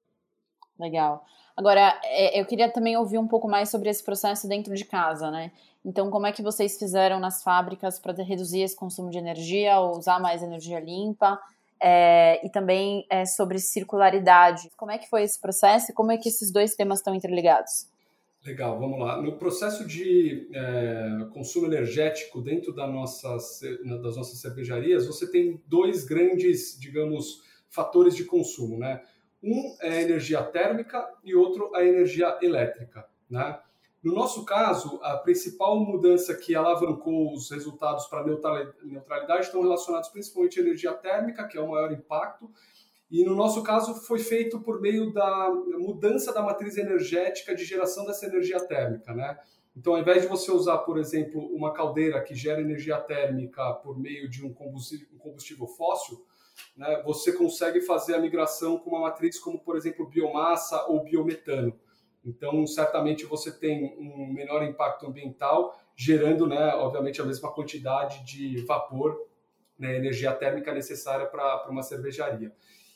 Legal. 0.79 1.25
Agora, 1.57 1.99
é, 2.03 2.39
eu 2.39 2.45
queria 2.45 2.71
também 2.71 2.95
ouvir 2.95 3.17
um 3.17 3.27
pouco 3.27 3.47
mais 3.47 3.69
sobre 3.69 3.89
esse 3.89 4.03
processo 4.03 4.47
dentro 4.47 4.75
de 4.75 4.85
casa, 4.85 5.31
né? 5.31 5.51
Então, 5.83 6.11
como 6.11 6.27
é 6.27 6.31
que 6.31 6.43
vocês 6.43 6.77
fizeram 6.77 7.19
nas 7.19 7.41
fábricas 7.41 7.97
para 7.99 8.13
reduzir 8.23 8.61
esse 8.61 8.75
consumo 8.75 9.09
de 9.09 9.17
energia, 9.17 9.79
ou 9.79 9.97
usar 9.97 10.19
mais 10.19 10.43
energia 10.43 10.79
limpa? 10.79 11.39
É, 11.87 12.43
e 12.43 12.49
também 12.49 13.05
é, 13.11 13.27
sobre 13.27 13.59
circularidade. 13.59 14.71
Como 14.75 14.91
é 14.91 14.97
que 14.97 15.07
foi 15.07 15.21
esse 15.21 15.39
processo 15.39 15.91
e 15.91 15.93
como 15.93 16.11
é 16.11 16.17
que 16.17 16.29
esses 16.29 16.51
dois 16.51 16.73
temas 16.73 16.97
estão 16.97 17.13
interligados? 17.13 17.87
Legal, 18.43 18.79
vamos 18.79 18.97
lá. 18.97 19.21
No 19.21 19.37
processo 19.37 19.85
de 19.85 20.49
é, 20.51 21.27
consumo 21.31 21.67
energético 21.67 22.41
dentro 22.41 22.73
da 22.73 22.87
nossa, 22.87 23.37
das 24.01 24.17
nossas 24.17 24.39
cervejarias, 24.39 25.05
você 25.05 25.29
tem 25.29 25.61
dois 25.67 26.05
grandes, 26.05 26.75
digamos, 26.79 27.43
fatores 27.69 28.15
de 28.15 28.23
consumo, 28.23 28.79
né? 28.79 29.03
Um 29.43 29.75
é 29.79 29.89
a 29.89 30.01
energia 30.01 30.41
térmica 30.41 31.07
e 31.23 31.35
outro 31.35 31.75
a 31.75 31.83
energia 31.83 32.35
elétrica, 32.41 33.07
né? 33.29 33.59
No 34.05 34.13
nosso 34.13 34.45
caso, 34.45 34.99
a 35.01 35.17
principal 35.17 35.79
mudança 35.79 36.35
que 36.35 36.53
alavancou 36.53 37.33
os 37.33 37.49
resultados 37.49 38.05
para 38.05 38.23
neutralidade 38.23 39.45
estão 39.45 39.63
relacionados 39.63 40.09
principalmente 40.09 40.59
à 40.59 40.61
energia 40.61 40.93
térmica, 40.93 41.47
que 41.47 41.57
é 41.57 41.61
o 41.61 41.71
maior 41.71 41.91
impacto, 41.91 42.47
e 43.09 43.25
no 43.25 43.35
nosso 43.35 43.63
caso 43.63 43.95
foi 44.05 44.19
feito 44.19 44.61
por 44.61 44.79
meio 44.79 45.11
da 45.11 45.49
mudança 45.79 46.31
da 46.31 46.43
matriz 46.43 46.77
energética 46.77 47.55
de 47.55 47.65
geração 47.65 48.05
dessa 48.05 48.27
energia 48.27 48.59
térmica, 48.67 49.11
né? 49.11 49.39
Então, 49.75 49.95
ao 49.95 49.99
invés 49.99 50.21
de 50.21 50.27
você 50.27 50.51
usar, 50.51 50.77
por 50.79 50.99
exemplo, 50.99 51.41
uma 51.41 51.73
caldeira 51.73 52.21
que 52.21 52.35
gera 52.35 52.61
energia 52.61 52.97
térmica 52.97 53.73
por 53.73 53.97
meio 53.97 54.29
de 54.29 54.45
um 54.45 54.53
combustível, 54.53 55.65
fóssil, 55.65 56.23
né, 56.77 57.01
você 57.03 57.33
consegue 57.33 57.81
fazer 57.81 58.13
a 58.13 58.19
migração 58.19 58.77
com 58.77 58.91
uma 58.91 59.01
matriz 59.01 59.39
como, 59.39 59.59
por 59.59 59.75
exemplo, 59.75 60.07
biomassa 60.07 60.85
ou 60.85 61.03
biometano. 61.03 61.75
Então, 62.25 62.65
certamente 62.65 63.23
você 63.25 63.51
tem 63.51 63.95
um 63.99 64.33
menor 64.33 64.63
impacto 64.63 65.05
ambiental, 65.05 65.79
gerando, 65.95 66.47
né, 66.47 66.73
obviamente, 66.75 67.21
a 67.21 67.25
mesma 67.25 67.51
quantidade 67.51 68.25
de 68.25 68.57
vapor, 68.65 69.15
né, 69.77 69.95
energia 69.95 70.33
térmica 70.33 70.73
necessária 70.73 71.27
para 71.27 71.69
uma 71.69 71.83
cervejaria. 71.83 72.51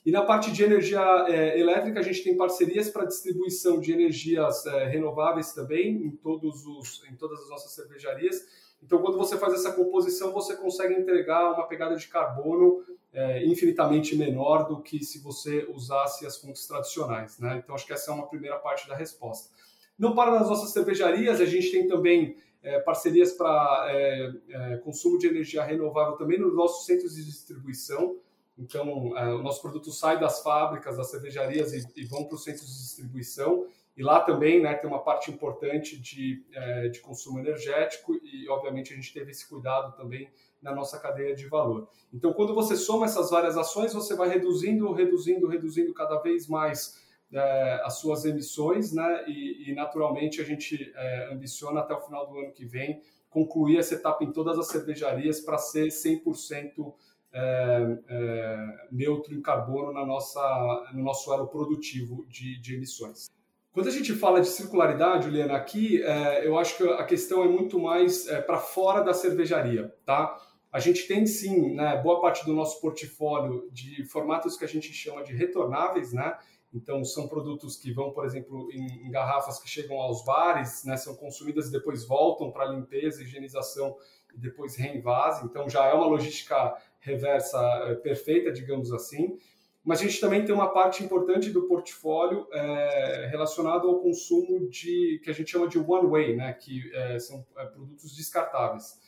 E 0.05 0.11
na 0.11 0.23
parte 0.23 0.51
de 0.51 0.63
energia 0.63 1.01
é, 1.27 1.59
elétrica, 1.59 1.99
a 1.99 2.03
gente 2.03 2.23
tem 2.23 2.35
parcerias 2.35 2.89
para 2.89 3.05
distribuição 3.05 3.79
de 3.79 3.91
energias 3.91 4.65
é, 4.65 4.85
renováveis 4.85 5.53
também 5.53 6.03
em, 6.03 6.11
todos 6.11 6.65
os, 6.65 7.03
em 7.07 7.15
todas 7.15 7.39
as 7.41 7.49
nossas 7.49 7.73
cervejarias. 7.73 8.69
Então, 8.81 8.99
quando 9.01 9.17
você 9.17 9.37
faz 9.37 9.53
essa 9.53 9.73
composição, 9.73 10.31
você 10.31 10.55
consegue 10.55 10.93
entregar 10.93 11.53
uma 11.53 11.67
pegada 11.67 11.95
de 11.95 12.07
carbono 12.07 12.83
é, 13.13 13.45
infinitamente 13.45 14.15
menor 14.15 14.67
do 14.67 14.81
que 14.81 15.03
se 15.03 15.19
você 15.19 15.65
usasse 15.69 16.25
as 16.25 16.37
fontes 16.37 16.65
tradicionais. 16.67 17.39
Né? 17.39 17.61
Então, 17.63 17.75
acho 17.75 17.85
que 17.85 17.93
essa 17.93 18.11
é 18.11 18.13
uma 18.13 18.27
primeira 18.27 18.57
parte 18.57 18.87
da 18.87 18.95
resposta. 18.95 19.49
Não 19.97 20.15
para 20.15 20.31
nas 20.31 20.47
nossas 20.47 20.71
cervejarias, 20.71 21.41
a 21.41 21.45
gente 21.45 21.71
tem 21.71 21.87
também 21.87 22.37
é, 22.61 22.79
parcerias 22.79 23.33
para 23.33 23.87
é, 23.89 24.31
é, 24.49 24.77
consumo 24.77 25.17
de 25.17 25.27
energia 25.27 25.63
renovável 25.63 26.15
também 26.17 26.39
nos 26.39 26.53
nossos 26.53 26.85
centros 26.85 27.15
de 27.15 27.25
distribuição. 27.25 28.17
Então, 28.57 29.17
é, 29.17 29.33
o 29.33 29.41
nosso 29.41 29.61
produto 29.61 29.91
sai 29.91 30.19
das 30.19 30.41
fábricas, 30.43 30.97
das 30.97 31.09
cervejarias 31.09 31.73
e, 31.73 31.85
e 31.95 32.05
vão 32.05 32.25
para 32.25 32.35
os 32.35 32.43
centros 32.43 32.67
de 32.67 32.81
distribuição. 32.83 33.65
E 33.97 34.03
lá 34.03 34.21
também 34.21 34.61
né, 34.61 34.75
tem 34.75 34.89
uma 34.89 35.03
parte 35.03 35.31
importante 35.31 35.99
de, 35.99 36.45
é, 36.53 36.87
de 36.87 36.99
consumo 37.01 37.39
energético 37.39 38.15
e, 38.15 38.47
obviamente, 38.47 38.93
a 38.93 38.95
gente 38.95 39.11
teve 39.11 39.31
esse 39.31 39.47
cuidado 39.47 39.95
também 39.97 40.29
na 40.61 40.73
nossa 40.73 40.99
cadeia 40.99 41.35
de 41.35 41.47
valor. 41.47 41.87
Então, 42.13 42.33
quando 42.33 42.53
você 42.53 42.75
soma 42.75 43.05
essas 43.05 43.29
várias 43.29 43.57
ações, 43.57 43.93
você 43.93 44.15
vai 44.15 44.29
reduzindo, 44.29 44.91
reduzindo, 44.91 45.47
reduzindo 45.47 45.93
cada 45.93 46.19
vez 46.19 46.47
mais 46.47 46.99
é, 47.31 47.81
as 47.83 47.99
suas 47.99 48.25
emissões, 48.25 48.91
né? 48.91 49.25
E, 49.27 49.71
e 49.71 49.75
naturalmente 49.75 50.41
a 50.41 50.43
gente 50.43 50.91
é, 50.95 51.33
ambiciona 51.33 51.81
até 51.81 51.93
o 51.93 52.01
final 52.01 52.27
do 52.27 52.37
ano 52.37 52.51
que 52.51 52.65
vem 52.65 53.01
concluir 53.29 53.77
essa 53.77 53.93
etapa 53.93 54.23
em 54.23 54.31
todas 54.31 54.57
as 54.57 54.67
cervejarias 54.67 55.39
para 55.39 55.57
ser 55.57 55.87
100% 55.87 56.93
é, 57.31 57.99
é, 58.07 58.87
neutro 58.91 59.35
em 59.35 59.41
carbono 59.41 59.93
na 59.93 60.05
nossa, 60.05 60.91
no 60.93 61.03
nosso 61.03 61.31
elo 61.31 61.47
produtivo 61.47 62.25
de, 62.27 62.59
de 62.59 62.75
emissões. 62.75 63.29
Quando 63.71 63.87
a 63.87 63.91
gente 63.91 64.13
fala 64.13 64.41
de 64.41 64.47
circularidade, 64.47 65.25
Juliana, 65.25 65.55
aqui 65.55 66.01
é, 66.01 66.45
eu 66.45 66.57
acho 66.57 66.75
que 66.75 66.83
a 66.83 67.03
questão 67.03 67.43
é 67.43 67.47
muito 67.47 67.79
mais 67.79 68.27
é, 68.27 68.41
para 68.41 68.57
fora 68.57 69.03
da 69.03 69.13
cervejaria, 69.13 69.95
tá? 70.05 70.35
A 70.71 70.79
gente 70.79 71.07
tem 71.07 71.25
sim, 71.25 71.73
né, 71.73 71.99
boa 72.01 72.21
parte 72.21 72.45
do 72.45 72.53
nosso 72.53 72.79
portfólio 72.79 73.69
de 73.71 74.05
formatos 74.05 74.55
que 74.55 74.63
a 74.63 74.67
gente 74.67 74.93
chama 74.93 75.23
de 75.23 75.33
retornáveis, 75.33 76.13
né? 76.13 76.37
Então 76.71 77.03
são 77.03 77.27
produtos 77.27 77.75
que 77.75 77.91
vão, 77.91 78.11
por 78.11 78.25
exemplo, 78.25 78.69
em, 78.71 79.07
em 79.07 79.11
garrafas 79.11 79.59
que 79.59 79.67
chegam 79.67 79.99
aos 79.99 80.23
bares, 80.23 80.83
né, 80.85 80.95
são 80.95 81.15
consumidas 81.15 81.67
e 81.67 81.71
depois 81.71 82.05
voltam 82.05 82.51
para 82.51 82.65
limpeza, 82.65 83.23
higienização 83.23 83.97
e 84.35 84.37
depois 84.37 84.75
reenvase. 84.75 85.45
Então 85.45 85.67
já 85.67 85.85
é 85.85 85.93
uma 85.93 86.05
logística 86.05 86.75
reversa 86.99 87.57
é, 87.87 87.95
perfeita, 87.95 88.51
digamos 88.51 88.93
assim. 88.93 89.37
Mas 89.83 90.01
a 90.01 90.03
gente 90.03 90.19
também 90.19 90.45
tem 90.45 90.53
uma 90.53 90.71
parte 90.71 91.03
importante 91.03 91.49
do 91.49 91.67
portfólio 91.67 92.47
é, 92.51 93.27
relacionado 93.31 93.87
ao 93.87 93.99
consumo 94.01 94.69
de 94.69 95.19
que 95.23 95.31
a 95.31 95.33
gente 95.33 95.49
chama 95.49 95.67
de 95.67 95.79
one 95.79 96.07
way, 96.07 96.35
né, 96.35 96.53
que 96.53 96.91
é, 96.93 97.17
são 97.17 97.43
é, 97.57 97.65
produtos 97.65 98.15
descartáveis. 98.15 98.99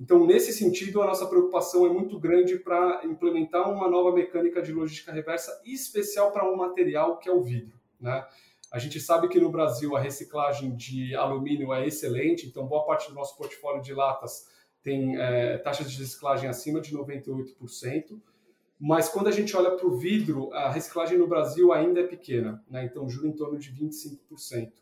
Então, 0.00 0.26
nesse 0.26 0.50
sentido, 0.50 1.02
a 1.02 1.06
nossa 1.06 1.26
preocupação 1.26 1.84
é 1.84 1.90
muito 1.90 2.18
grande 2.18 2.58
para 2.58 3.02
implementar 3.04 3.70
uma 3.70 3.86
nova 3.86 4.10
mecânica 4.10 4.62
de 4.62 4.72
logística 4.72 5.12
reversa, 5.12 5.60
especial 5.62 6.32
para 6.32 6.50
um 6.50 6.56
material 6.56 7.18
que 7.18 7.28
é 7.28 7.32
o 7.32 7.42
vidro. 7.42 7.78
Né? 8.00 8.26
A 8.72 8.78
gente 8.78 8.98
sabe 8.98 9.28
que 9.28 9.38
no 9.38 9.50
Brasil 9.50 9.94
a 9.94 10.00
reciclagem 10.00 10.74
de 10.74 11.14
alumínio 11.14 11.74
é 11.74 11.86
excelente, 11.86 12.46
então 12.46 12.66
boa 12.66 12.86
parte 12.86 13.08
do 13.10 13.14
nosso 13.14 13.36
portfólio 13.36 13.82
de 13.82 13.92
latas 13.92 14.48
tem 14.82 15.20
é, 15.20 15.58
taxas 15.58 15.90
de 15.90 15.98
reciclagem 15.98 16.48
acima 16.48 16.80
de 16.80 16.96
98%. 16.96 18.18
Mas 18.78 19.10
quando 19.10 19.26
a 19.26 19.32
gente 19.32 19.54
olha 19.54 19.72
para 19.72 19.86
o 19.86 19.98
vidro, 19.98 20.50
a 20.54 20.70
reciclagem 20.70 21.18
no 21.18 21.26
Brasil 21.26 21.74
ainda 21.74 22.00
é 22.00 22.06
pequena, 22.06 22.64
né? 22.70 22.86
então 22.86 23.06
juro 23.06 23.26
em 23.26 23.32
torno 23.32 23.58
de 23.58 23.70
25%. 23.70 24.72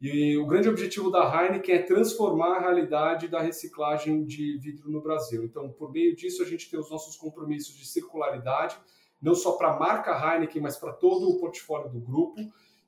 E 0.00 0.36
o 0.36 0.46
grande 0.46 0.68
objetivo 0.68 1.10
da 1.10 1.24
Heineken 1.24 1.74
é 1.74 1.82
transformar 1.82 2.56
a 2.56 2.60
realidade 2.60 3.28
da 3.28 3.40
reciclagem 3.40 4.24
de 4.24 4.58
vidro 4.58 4.90
no 4.90 5.00
Brasil. 5.00 5.42
Então, 5.44 5.70
por 5.72 5.90
meio 5.90 6.14
disso, 6.14 6.42
a 6.42 6.46
gente 6.46 6.70
tem 6.70 6.78
os 6.78 6.90
nossos 6.90 7.16
compromissos 7.16 7.74
de 7.74 7.86
circularidade, 7.86 8.76
não 9.22 9.34
só 9.34 9.52
para 9.52 9.72
a 9.72 9.78
marca 9.78 10.12
Heineken, 10.12 10.60
mas 10.60 10.76
para 10.76 10.92
todo 10.92 11.30
o 11.30 11.40
portfólio 11.40 11.90
do 11.90 11.98
grupo. 11.98 12.36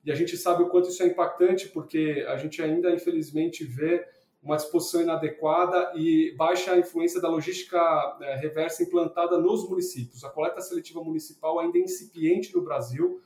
E 0.05 0.13
a 0.13 0.15
gente 0.15 0.37
sabe 0.37 0.63
o 0.63 0.69
quanto 0.69 0.91
isso 0.91 1.03
é 1.03 1.07
impactante, 1.07 1.69
porque 1.69 2.25
a 2.29 2.37
gente 2.37 2.61
ainda, 2.61 2.91
infelizmente, 2.91 3.65
vê 3.65 4.07
uma 4.43 4.57
disposição 4.57 5.01
inadequada 5.01 5.93
e 5.97 6.35
baixa 6.37 6.79
influência 6.79 7.21
da 7.21 7.29
logística 7.29 7.79
é, 8.21 8.37
reversa 8.37 8.83
implantada 8.83 9.39
nos 9.39 9.69
municípios. 9.69 10.23
A 10.25 10.31
coleta 10.31 10.61
seletiva 10.61 11.03
municipal 11.03 11.59
ainda 11.59 11.79
é 11.79 11.83
incipiente 11.83 12.55
no 12.55 12.63
Brasil, 12.63 13.21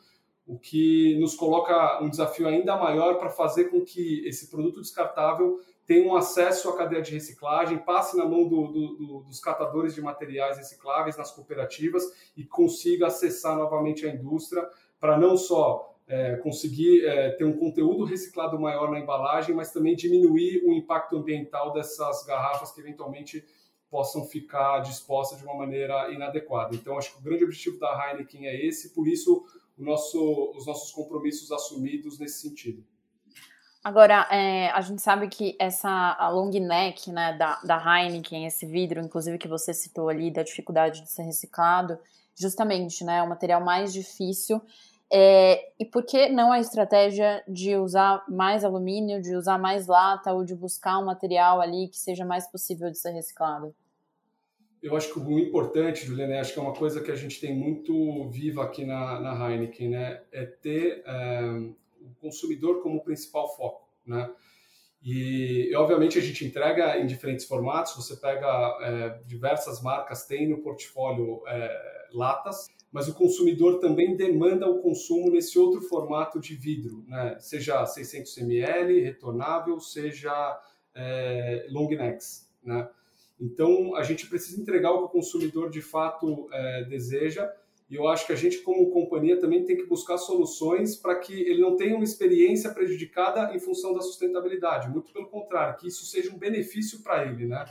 o 0.46 0.58
que 0.58 1.18
nos 1.20 1.34
coloca 1.34 2.02
um 2.02 2.10
desafio 2.10 2.48
ainda 2.48 2.76
maior 2.76 3.18
para 3.18 3.30
fazer 3.30 3.64
com 3.66 3.82
que 3.82 4.26
esse 4.26 4.50
produto 4.50 4.80
descartável 4.80 5.60
tenha 5.86 6.06
um 6.06 6.16
acesso 6.16 6.68
à 6.68 6.76
cadeia 6.76 7.02
de 7.02 7.12
reciclagem, 7.12 7.78
passe 7.78 8.16
na 8.16 8.24
mão 8.24 8.48
do, 8.48 8.68
do, 8.68 8.96
do, 8.96 9.20
dos 9.20 9.40
catadores 9.40 9.94
de 9.94 10.00
materiais 10.00 10.56
recicláveis 10.56 11.16
nas 11.16 11.30
cooperativas 11.30 12.04
e 12.36 12.44
consiga 12.44 13.08
acessar 13.08 13.56
novamente 13.56 14.06
a 14.06 14.14
indústria 14.14 14.68
para 15.00 15.18
não 15.18 15.36
só 15.36 15.92
é, 16.06 16.36
conseguir 16.36 17.04
é, 17.06 17.30
ter 17.30 17.44
um 17.44 17.56
conteúdo 17.56 18.04
reciclado 18.04 18.58
maior 18.58 18.90
na 18.90 19.00
embalagem, 19.00 19.54
mas 19.54 19.72
também 19.72 19.96
diminuir 19.96 20.62
o 20.64 20.72
impacto 20.72 21.16
ambiental 21.16 21.72
dessas 21.72 22.24
garrafas 22.24 22.72
que 22.72 22.80
eventualmente 22.80 23.44
possam 23.90 24.24
ficar 24.24 24.80
dispostas 24.80 25.38
de 25.38 25.44
uma 25.44 25.54
maneira 25.54 26.10
inadequada. 26.12 26.74
Então, 26.74 26.96
acho 26.96 27.12
que 27.12 27.20
o 27.20 27.22
grande 27.22 27.44
objetivo 27.44 27.78
da 27.78 28.08
Heineken 28.08 28.46
é 28.46 28.66
esse, 28.66 28.94
por 28.94 29.06
isso 29.06 29.44
nosso, 29.76 30.52
os 30.56 30.66
nossos 30.66 30.92
compromissos 30.92 31.50
assumidos 31.50 32.18
nesse 32.18 32.40
sentido. 32.40 32.84
Agora, 33.84 34.28
é, 34.30 34.70
a 34.70 34.80
gente 34.80 35.02
sabe 35.02 35.26
que 35.26 35.56
essa 35.58 35.88
a 35.90 36.28
long 36.28 36.50
neck 36.50 37.10
né, 37.10 37.36
da, 37.36 37.60
da 37.62 37.76
Heineken, 37.76 38.46
esse 38.46 38.64
vidro, 38.64 39.00
inclusive 39.00 39.38
que 39.38 39.48
você 39.48 39.74
citou 39.74 40.08
ali, 40.08 40.30
da 40.30 40.44
dificuldade 40.44 41.02
de 41.02 41.10
ser 41.10 41.22
reciclado, 41.24 41.98
justamente, 42.38 43.02
né, 43.02 43.18
é 43.18 43.22
o 43.22 43.28
material 43.28 43.60
mais 43.60 43.92
difícil. 43.92 44.62
É, 45.12 45.72
e 45.80 45.84
por 45.84 46.04
que 46.04 46.28
não 46.28 46.52
a 46.52 46.60
estratégia 46.60 47.42
de 47.46 47.76
usar 47.76 48.24
mais 48.28 48.64
alumínio, 48.64 49.20
de 49.20 49.34
usar 49.34 49.58
mais 49.58 49.86
lata 49.86 50.32
ou 50.32 50.44
de 50.44 50.54
buscar 50.54 50.98
um 50.98 51.04
material 51.04 51.60
ali 51.60 51.88
que 51.88 51.98
seja 51.98 52.24
mais 52.24 52.46
possível 52.46 52.88
de 52.88 52.98
ser 52.98 53.10
reciclado? 53.10 53.74
Eu 54.82 54.96
acho 54.96 55.12
que 55.12 55.18
o 55.20 55.38
importante, 55.38 56.04
Juliana, 56.04 56.40
acho 56.40 56.52
que 56.52 56.58
é 56.58 56.62
uma 56.62 56.74
coisa 56.74 57.00
que 57.00 57.10
a 57.10 57.14
gente 57.14 57.40
tem 57.40 57.54
muito 57.54 58.28
viva 58.30 58.64
aqui 58.64 58.84
na, 58.84 59.20
na 59.20 59.50
Heineken, 59.50 59.90
né? 59.90 60.22
É 60.32 60.44
ter 60.44 61.02
é, 61.06 61.40
o 62.00 62.12
consumidor 62.20 62.82
como 62.82 63.04
principal 63.04 63.54
foco, 63.56 63.88
né? 64.04 64.28
E, 65.00 65.68
e, 65.70 65.76
obviamente 65.76 66.18
a 66.18 66.22
gente 66.22 66.44
entrega 66.44 66.96
em 66.98 67.06
diferentes 67.06 67.44
formatos. 67.44 67.94
Você 67.94 68.16
pega 68.16 68.46
é, 68.80 69.20
diversas 69.24 69.80
marcas, 69.80 70.26
tem 70.26 70.48
no 70.48 70.58
portfólio 70.58 71.42
é, 71.46 72.08
latas, 72.12 72.66
mas 72.90 73.08
o 73.08 73.14
consumidor 73.14 73.78
também 73.78 74.16
demanda 74.16 74.68
o 74.68 74.80
consumo 74.80 75.30
nesse 75.30 75.58
outro 75.58 75.80
formato 75.82 76.40
de 76.40 76.56
vidro, 76.56 77.04
né? 77.06 77.36
Seja 77.38 77.86
600 77.86 78.36
ml, 78.38 79.00
retornável, 79.00 79.78
seja 79.78 80.60
é, 80.92 81.66
long 81.70 81.88
necks, 81.88 82.50
né? 82.64 82.88
Então, 83.40 83.94
a 83.96 84.02
gente 84.02 84.26
precisa 84.26 84.60
entregar 84.60 84.92
o 84.92 84.98
que 84.98 85.04
o 85.04 85.08
consumidor 85.08 85.70
de 85.70 85.82
fato 85.82 86.48
é, 86.52 86.84
deseja. 86.84 87.52
E 87.90 87.96
eu 87.96 88.08
acho 88.08 88.26
que 88.26 88.32
a 88.32 88.36
gente, 88.36 88.58
como 88.58 88.90
companhia, 88.90 89.38
também 89.38 89.64
tem 89.64 89.76
que 89.76 89.84
buscar 89.84 90.16
soluções 90.16 90.96
para 90.96 91.16
que 91.16 91.34
ele 91.34 91.60
não 91.60 91.76
tenha 91.76 91.94
uma 91.94 92.04
experiência 92.04 92.70
prejudicada 92.70 93.54
em 93.54 93.58
função 93.58 93.92
da 93.92 94.00
sustentabilidade. 94.00 94.88
Muito 94.88 95.12
pelo 95.12 95.28
contrário, 95.28 95.76
que 95.76 95.88
isso 95.88 96.06
seja 96.06 96.32
um 96.32 96.38
benefício 96.38 97.00
para 97.02 97.26
ele, 97.26 97.46
né? 97.46 97.64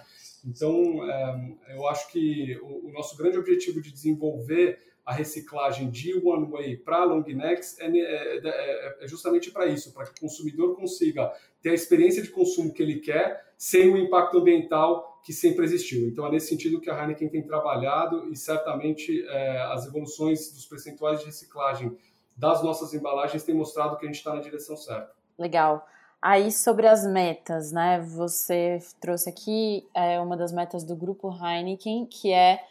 Então, 0.45 1.03
é, 1.09 1.55
eu 1.75 1.87
acho 1.87 2.11
que 2.11 2.59
o, 2.61 2.87
o 2.87 2.91
nosso 2.91 3.15
grande 3.17 3.37
objetivo 3.37 3.81
de 3.81 3.91
desenvolver 3.91 4.90
a 5.05 5.13
reciclagem 5.13 5.89
de 5.89 6.13
one 6.23 6.49
way 6.49 6.77
para 6.77 7.03
long 7.03 7.23
necks 7.23 7.79
é, 7.79 7.87
é, 7.87 8.37
é, 8.43 8.97
é 9.01 9.07
justamente 9.07 9.51
para 9.51 9.65
isso, 9.65 9.93
para 9.93 10.05
que 10.05 10.11
o 10.11 10.21
consumidor 10.21 10.75
consiga 10.75 11.31
ter 11.61 11.69
a 11.69 11.73
experiência 11.73 12.21
de 12.21 12.29
consumo 12.29 12.73
que 12.73 12.81
ele 12.81 12.99
quer 12.99 13.51
sem 13.57 13.91
o 13.91 13.97
impacto 13.97 14.37
ambiental 14.37 15.19
que 15.23 15.33
sempre 15.33 15.65
existiu. 15.65 16.07
Então 16.07 16.25
é 16.25 16.31
nesse 16.31 16.47
sentido 16.47 16.79
que 16.79 16.89
a 16.89 16.99
Heineken 16.99 17.29
tem 17.29 17.43
trabalhado 17.43 18.27
e 18.31 18.35
certamente 18.35 19.23
é, 19.27 19.61
as 19.73 19.85
evoluções 19.85 20.51
dos 20.51 20.65
percentuais 20.65 21.19
de 21.19 21.25
reciclagem 21.25 21.95
das 22.35 22.63
nossas 22.63 22.93
embalagens 22.93 23.43
têm 23.43 23.53
mostrado 23.53 23.97
que 23.97 24.05
a 24.05 24.07
gente 24.07 24.17
está 24.17 24.33
na 24.33 24.41
direção 24.41 24.75
certa. 24.75 25.11
Legal. 25.37 25.85
Aí 26.21 26.51
sobre 26.51 26.87
as 26.87 27.05
metas, 27.05 27.71
né? 27.71 27.99
Você 28.15 28.79
trouxe 28.99 29.29
aqui 29.29 29.87
é, 29.93 30.19
uma 30.19 30.37
das 30.37 30.51
metas 30.51 30.83
do 30.83 30.95
grupo 30.95 31.31
Heineken, 31.31 32.05
que 32.05 32.31
é 32.31 32.63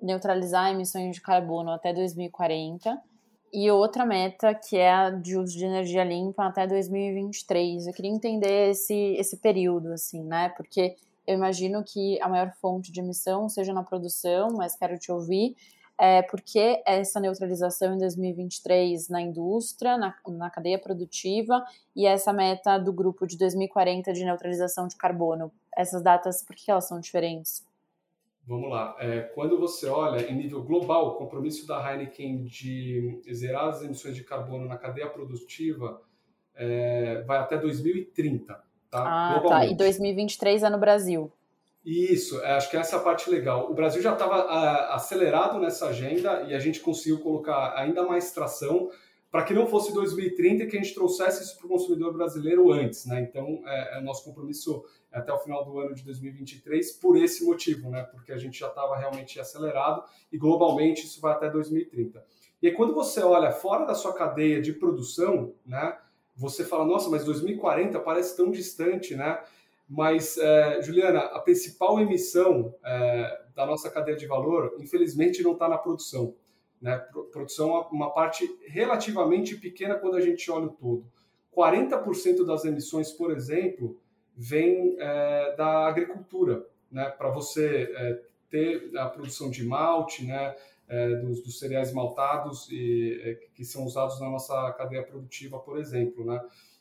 neutralizar 0.00 0.70
emissões 0.70 1.14
de 1.14 1.20
carbono 1.20 1.70
até 1.70 1.92
2040 1.92 3.00
e 3.52 3.70
outra 3.70 4.04
meta 4.04 4.54
que 4.54 4.76
é 4.76 4.92
a 4.92 5.10
de 5.10 5.36
uso 5.36 5.56
de 5.56 5.64
energia 5.64 6.04
limpa 6.04 6.46
até 6.46 6.66
2023. 6.66 7.86
Eu 7.86 7.92
queria 7.92 8.10
entender 8.10 8.70
esse, 8.70 8.94
esse 8.94 9.38
período, 9.38 9.92
assim, 9.92 10.22
né? 10.22 10.50
Porque 10.50 10.96
eu 11.26 11.34
imagino 11.34 11.82
que 11.84 12.20
a 12.22 12.28
maior 12.28 12.52
fonte 12.60 12.92
de 12.92 13.00
emissão 13.00 13.48
seja 13.48 13.72
na 13.72 13.82
produção, 13.82 14.48
mas 14.52 14.76
quero 14.76 14.98
te 14.98 15.10
ouvir. 15.10 15.56
É, 16.00 16.22
porque 16.22 16.80
essa 16.86 17.18
neutralização 17.18 17.94
em 17.94 17.98
2023 17.98 19.08
na 19.08 19.20
indústria, 19.20 19.98
na, 19.98 20.14
na 20.28 20.48
cadeia 20.48 20.78
produtiva, 20.78 21.64
e 21.94 22.06
essa 22.06 22.32
meta 22.32 22.78
do 22.78 22.92
grupo 22.92 23.26
de 23.26 23.36
2040 23.36 24.12
de 24.12 24.24
neutralização 24.24 24.86
de 24.86 24.96
carbono? 24.96 25.50
Essas 25.76 26.00
datas, 26.02 26.42
por 26.42 26.54
que 26.54 26.70
elas 26.70 26.86
são 26.86 27.00
diferentes? 27.00 27.66
Vamos 28.48 28.70
lá. 28.70 28.96
É, 28.98 29.20
quando 29.20 29.58
você 29.58 29.86
olha 29.88 30.26
em 30.26 30.34
nível 30.34 30.62
global, 30.62 31.08
o 31.08 31.14
compromisso 31.16 31.66
da 31.66 31.92
Heineken 31.92 32.44
de 32.44 33.20
zerar 33.30 33.68
as 33.68 33.82
emissões 33.82 34.16
de 34.16 34.24
carbono 34.24 34.64
na 34.64 34.78
cadeia 34.78 35.06
produtiva 35.06 36.00
é, 36.54 37.20
vai 37.26 37.36
até 37.40 37.58
2030. 37.58 38.54
Tá? 38.90 39.04
Ah, 39.04 39.42
tá. 39.46 39.66
E 39.66 39.74
2023 39.76 40.62
é 40.62 40.70
no 40.70 40.78
Brasil. 40.78 41.30
Isso, 41.84 42.40
é, 42.42 42.52
acho 42.52 42.70
que 42.70 42.78
essa 42.78 42.96
é 42.96 42.98
a 42.98 43.02
parte 43.02 43.28
legal. 43.28 43.70
O 43.70 43.74
Brasil 43.74 44.00
já 44.00 44.14
estava 44.14 44.94
acelerado 44.94 45.60
nessa 45.60 45.88
agenda 45.88 46.46
e 46.48 46.54
a 46.54 46.58
gente 46.58 46.80
conseguiu 46.80 47.18
colocar 47.18 47.74
ainda 47.76 48.02
mais 48.02 48.32
tração 48.32 48.88
para 49.30 49.42
que 49.42 49.52
não 49.52 49.66
fosse 49.66 49.92
2030 49.92 50.64
que 50.64 50.78
a 50.78 50.80
gente 50.80 50.94
trouxesse 50.94 51.44
isso 51.44 51.58
para 51.58 51.66
o 51.66 51.68
consumidor 51.68 52.14
brasileiro 52.14 52.72
antes. 52.72 53.04
Né? 53.04 53.20
Então, 53.20 53.60
é, 53.66 53.98
é 53.98 54.00
nosso 54.00 54.24
compromisso 54.24 54.82
até 55.12 55.32
o 55.32 55.38
final 55.38 55.64
do 55.64 55.78
ano 55.78 55.94
de 55.94 56.04
2023 56.04 56.92
por 56.92 57.16
esse 57.16 57.44
motivo, 57.44 57.90
né? 57.90 58.02
Porque 58.04 58.32
a 58.32 58.38
gente 58.38 58.58
já 58.58 58.68
estava 58.68 58.96
realmente 58.96 59.40
acelerado 59.40 60.02
e 60.30 60.38
globalmente 60.38 61.06
isso 61.06 61.20
vai 61.20 61.32
até 61.32 61.48
2030. 61.48 62.24
E 62.60 62.68
aí, 62.68 62.74
quando 62.74 62.94
você 62.94 63.20
olha 63.20 63.52
fora 63.52 63.84
da 63.84 63.94
sua 63.94 64.12
cadeia 64.12 64.60
de 64.60 64.72
produção, 64.72 65.54
né? 65.64 65.96
Você 66.36 66.64
fala, 66.64 66.84
nossa, 66.84 67.10
mas 67.10 67.24
2040 67.24 67.98
parece 68.00 68.36
tão 68.36 68.50
distante, 68.50 69.16
né? 69.16 69.42
Mas, 69.88 70.36
é, 70.36 70.82
Juliana, 70.82 71.20
a 71.20 71.40
principal 71.40 71.98
emissão 71.98 72.74
é, 72.84 73.42
da 73.56 73.64
nossa 73.64 73.90
cadeia 73.90 74.16
de 74.16 74.26
valor, 74.26 74.76
infelizmente, 74.78 75.42
não 75.42 75.52
está 75.52 75.68
na 75.68 75.78
produção. 75.78 76.34
Né? 76.80 76.96
Produção 77.32 77.76
é 77.76 77.80
uma 77.90 78.12
parte 78.12 78.48
relativamente 78.66 79.56
pequena 79.56 79.96
quando 79.96 80.16
a 80.16 80.20
gente 80.20 80.48
olha 80.50 80.66
o 80.66 80.70
todo. 80.70 81.06
40% 81.56 82.44
das 82.44 82.64
emissões, 82.64 83.10
por 83.10 83.32
exemplo, 83.32 83.98
vem 84.38 84.94
é, 85.00 85.56
da 85.56 85.88
agricultura, 85.88 86.64
né? 86.92 87.10
Para 87.10 87.28
você 87.28 87.92
é, 87.92 88.20
ter 88.48 88.96
a 88.96 89.06
produção 89.06 89.50
de 89.50 89.64
malte, 89.64 90.24
né? 90.24 90.54
É, 90.88 91.16
dos, 91.16 91.42
dos, 91.42 91.58
cereais 91.58 91.92
maltados 91.92 92.66
e, 92.70 93.20
é, 93.22 93.34
que 93.54 93.62
são 93.62 93.84
usados 93.84 94.18
na 94.20 94.30
nossa 94.30 94.72
cadeia 94.72 95.02
produtiva, 95.02 95.58
por 95.58 95.78
exemplo, 95.78 96.24
né? 96.24 96.40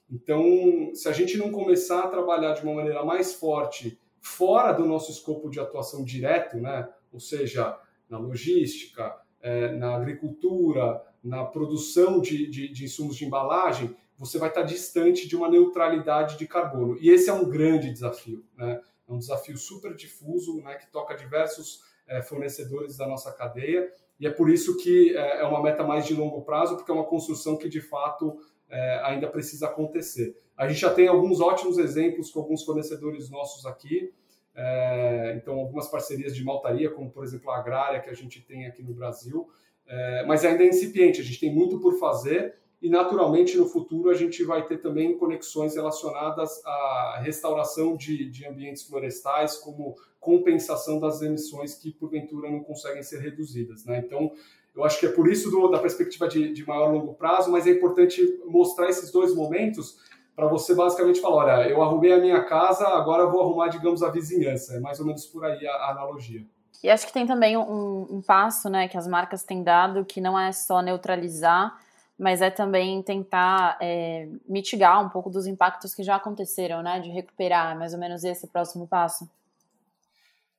Então, 0.09 0.91
se 0.93 1.09
a 1.09 1.11
gente 1.11 1.37
não 1.37 1.51
começar 1.51 2.05
a 2.05 2.07
trabalhar 2.07 2.53
de 2.53 2.63
uma 2.63 2.75
maneira 2.75 3.03
mais 3.03 3.33
forte 3.33 3.99
fora 4.21 4.71
do 4.71 4.85
nosso 4.85 5.11
escopo 5.11 5.49
de 5.49 5.59
atuação 5.59 6.05
direto, 6.05 6.55
né? 6.57 6.87
Ou 7.11 7.19
seja, 7.19 7.77
na 8.09 8.17
logística, 8.17 9.13
é, 9.41 9.73
na 9.73 9.95
agricultura, 9.95 11.03
na 11.21 11.43
produção 11.43 12.21
de, 12.21 12.47
de, 12.49 12.69
de 12.69 12.85
insumos 12.85 13.17
de 13.17 13.25
embalagem, 13.25 13.93
você 14.17 14.37
vai 14.37 14.49
estar 14.49 14.63
distante 14.63 15.27
de 15.27 15.35
uma 15.35 15.49
neutralidade 15.49 16.37
de 16.37 16.47
carbono. 16.47 16.97
E 16.99 17.09
esse 17.09 17.29
é 17.29 17.33
um 17.33 17.47
grande 17.47 17.91
desafio, 17.91 18.43
né? 18.57 18.81
É 19.07 19.13
um 19.13 19.17
desafio 19.17 19.57
super 19.57 19.95
difuso, 19.95 20.61
né, 20.61 20.75
que 20.75 20.91
toca 20.91 21.15
diversos 21.15 21.81
é, 22.07 22.21
fornecedores 22.21 22.97
da 22.97 23.07
nossa 23.07 23.31
cadeia, 23.31 23.89
e 24.19 24.27
é 24.27 24.29
por 24.29 24.49
isso 24.49 24.77
que 24.77 25.15
é, 25.15 25.41
é 25.41 25.43
uma 25.45 25.61
meta 25.61 25.83
mais 25.83 26.05
de 26.05 26.13
longo 26.13 26.41
prazo, 26.41 26.75
porque 26.75 26.91
é 26.91 26.93
uma 26.93 27.05
construção 27.05 27.55
que 27.57 27.69
de 27.69 27.79
fato 27.79 28.37
é, 28.69 29.01
ainda 29.03 29.27
precisa 29.27 29.67
acontecer. 29.67 30.35
A 30.57 30.67
gente 30.67 30.81
já 30.81 30.93
tem 30.93 31.07
alguns 31.07 31.39
ótimos 31.39 31.77
exemplos 31.77 32.31
com 32.31 32.39
alguns 32.39 32.63
fornecedores 32.63 33.29
nossos 33.29 33.65
aqui, 33.65 34.13
é, 34.55 35.35
então 35.37 35.59
algumas 35.59 35.87
parcerias 35.87 36.35
de 36.35 36.43
maltaria, 36.43 36.89
como 36.89 37.11
por 37.11 37.23
exemplo 37.23 37.51
a 37.51 37.59
Agrária, 37.59 38.01
que 38.01 38.09
a 38.09 38.15
gente 38.15 38.41
tem 38.41 38.65
aqui 38.65 38.81
no 38.81 38.93
Brasil, 38.93 39.47
é, 39.85 40.25
mas 40.25 40.43
ainda 40.43 40.63
é 40.63 40.67
incipiente, 40.67 41.21
a 41.21 41.23
gente 41.23 41.39
tem 41.39 41.53
muito 41.53 41.79
por 41.79 41.97
fazer, 41.99 42.55
e 42.81 42.89
naturalmente 42.89 43.57
no 43.57 43.65
futuro 43.67 44.09
a 44.09 44.13
gente 44.13 44.43
vai 44.43 44.65
ter 44.65 44.77
também 44.77 45.17
conexões 45.17 45.75
relacionadas 45.75 46.63
à 46.65 47.19
restauração 47.21 47.95
de, 47.95 48.29
de 48.29 48.45
ambientes 48.45 48.83
florestais 48.83 49.57
como 49.57 49.95
compensação 50.19 50.99
das 50.99 51.21
emissões 51.21 51.73
que 51.75 51.91
porventura 51.91 52.51
não 52.51 52.59
conseguem 52.59 53.01
ser 53.01 53.19
reduzidas. 53.19 53.85
Né? 53.85 54.03
Então, 54.05 54.31
eu 54.75 54.83
acho 54.83 54.99
que 54.99 55.07
é 55.07 55.11
por 55.11 55.27
isso 55.31 55.49
do, 55.49 55.67
da 55.69 55.79
perspectiva 55.79 56.27
de, 56.27 56.53
de 56.53 56.67
maior 56.67 56.91
longo 56.91 57.15
prazo, 57.15 57.51
mas 57.51 57.65
é 57.65 57.71
importante 57.71 58.21
mostrar 58.45 58.89
esses 58.89 59.11
dois 59.11 59.33
momentos 59.33 59.97
para 60.35 60.47
você 60.47 60.75
basicamente 60.75 61.19
falar, 61.19 61.45
olha, 61.45 61.67
eu 61.67 61.81
arrumei 61.81 62.13
a 62.13 62.19
minha 62.19 62.43
casa, 62.43 62.87
agora 62.89 63.25
vou 63.25 63.41
arrumar, 63.41 63.69
digamos, 63.69 64.03
a 64.03 64.11
vizinhança. 64.11 64.75
É 64.75 64.79
mais 64.79 64.99
ou 64.99 65.05
menos 65.05 65.25
por 65.25 65.43
aí 65.43 65.65
a, 65.65 65.71
a 65.71 65.91
analogia. 65.91 66.45
E 66.83 66.91
acho 66.91 67.07
que 67.07 67.13
tem 67.13 67.25
também 67.25 67.57
um, 67.57 68.05
um 68.07 68.21
passo 68.21 68.69
né, 68.69 68.87
que 68.87 68.95
as 68.95 69.07
marcas 69.07 69.43
têm 69.43 69.63
dado, 69.63 70.05
que 70.05 70.21
não 70.21 70.37
é 70.37 70.51
só 70.51 70.79
neutralizar 70.79 71.75
mas 72.17 72.41
é 72.41 72.49
também 72.49 73.01
tentar 73.03 73.77
é, 73.79 74.27
mitigar 74.47 75.05
um 75.05 75.09
pouco 75.09 75.29
dos 75.29 75.45
impactos 75.45 75.93
que 75.93 76.01
já 76.01 76.15
aconteceram, 76.15 76.81
né? 76.81 76.99
De 76.99 77.09
recuperar, 77.09 77.77
mais 77.77 77.93
ou 77.93 77.99
menos 77.99 78.23
esse 78.23 78.47
próximo 78.47 78.87
passo. 78.87 79.29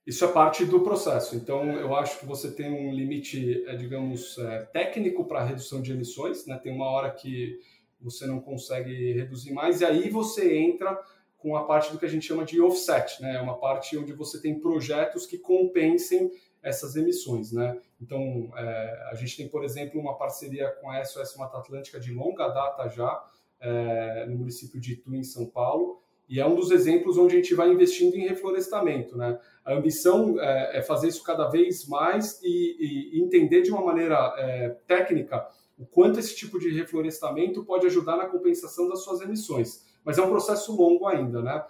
Isso 0.07 0.25
é 0.25 0.29
parte 0.29 0.65
do 0.65 0.81
processo. 0.81 1.37
Então, 1.37 1.71
eu 1.73 1.95
acho 1.95 2.21
que 2.21 2.25
você 2.25 2.51
tem 2.51 2.71
um 2.71 2.95
limite, 2.95 3.63
é, 3.67 3.77
digamos, 3.77 4.39
é, 4.39 4.61
técnico 4.73 5.25
para 5.25 5.45
redução 5.45 5.83
de 5.83 5.93
emissões, 5.93 6.47
né? 6.47 6.57
Tem 6.57 6.73
uma 6.73 6.89
hora 6.89 7.11
que 7.11 7.61
você 8.01 8.27
não 8.27 8.41
consegue 8.41 9.13
reduzir 9.13 9.53
mais, 9.53 9.81
e 9.81 9.85
aí 9.85 10.09
você 10.09 10.57
entra 10.57 10.99
com 11.37 11.57
a 11.57 11.65
parte 11.65 11.93
do 11.93 11.99
que 11.99 12.07
a 12.07 12.09
gente 12.09 12.27
chama 12.27 12.45
de 12.45 12.61
offset, 12.61 13.21
né? 13.21 13.37
É 13.37 13.41
uma 13.41 13.59
parte 13.59 13.99
onde 13.99 14.13
você 14.13 14.41
tem 14.41 14.59
projetos 14.59 15.27
que 15.27 15.37
compensem 15.37 16.31
essas 16.63 16.97
emissões, 16.97 17.53
né? 17.53 17.79
Então, 18.01 18.51
é, 18.57 19.09
a 19.11 19.15
gente 19.15 19.37
tem, 19.37 19.49
por 19.49 19.65
exemplo, 19.65 20.01
uma 20.01 20.17
parceria 20.17 20.71
com 20.81 20.91
a 20.91 21.05
SOS 21.05 21.37
Mata 21.37 21.59
Atlântica 21.59 21.99
de 21.99 22.13
longa 22.13 22.49
data 22.49 22.89
já, 22.89 23.25
é, 23.61 24.27
no 24.27 24.39
município 24.39 24.81
de 24.81 24.93
Itu, 24.93 25.15
em 25.15 25.25
São 25.25 25.47
Paulo, 25.47 26.01
e 26.29 26.39
é 26.39 26.47
um 26.47 26.55
dos 26.55 26.71
exemplos 26.71 27.17
onde 27.17 27.35
a 27.35 27.37
gente 27.39 27.55
vai 27.55 27.71
investindo 27.71 28.15
em 28.15 28.29
reflorestamento, 28.29 29.17
né? 29.17 29.41
A 29.65 29.73
ambição 29.73 30.39
é, 30.39 30.79
é 30.79 30.83
fazer 30.83 31.09
isso 31.09 31.23
cada 31.25 31.49
vez 31.49 31.89
mais 31.89 32.39
e, 32.43 33.15
e 33.17 33.21
entender 33.21 33.63
de 33.63 33.71
uma 33.71 33.83
maneira 33.83 34.35
é, 34.37 34.69
técnica 34.87 35.49
o 35.79 35.87
quanto 35.87 36.19
esse 36.19 36.37
tipo 36.37 36.59
de 36.59 36.71
reflorestamento 36.71 37.65
pode 37.65 37.87
ajudar 37.87 38.17
na 38.17 38.27
compensação 38.27 38.89
das 38.89 39.03
suas 39.03 39.21
emissões. 39.21 39.87
Mas 40.05 40.19
é 40.19 40.23
um 40.23 40.29
processo 40.29 40.77
longo 40.77 41.07
ainda, 41.07 41.41
né? 41.41 41.65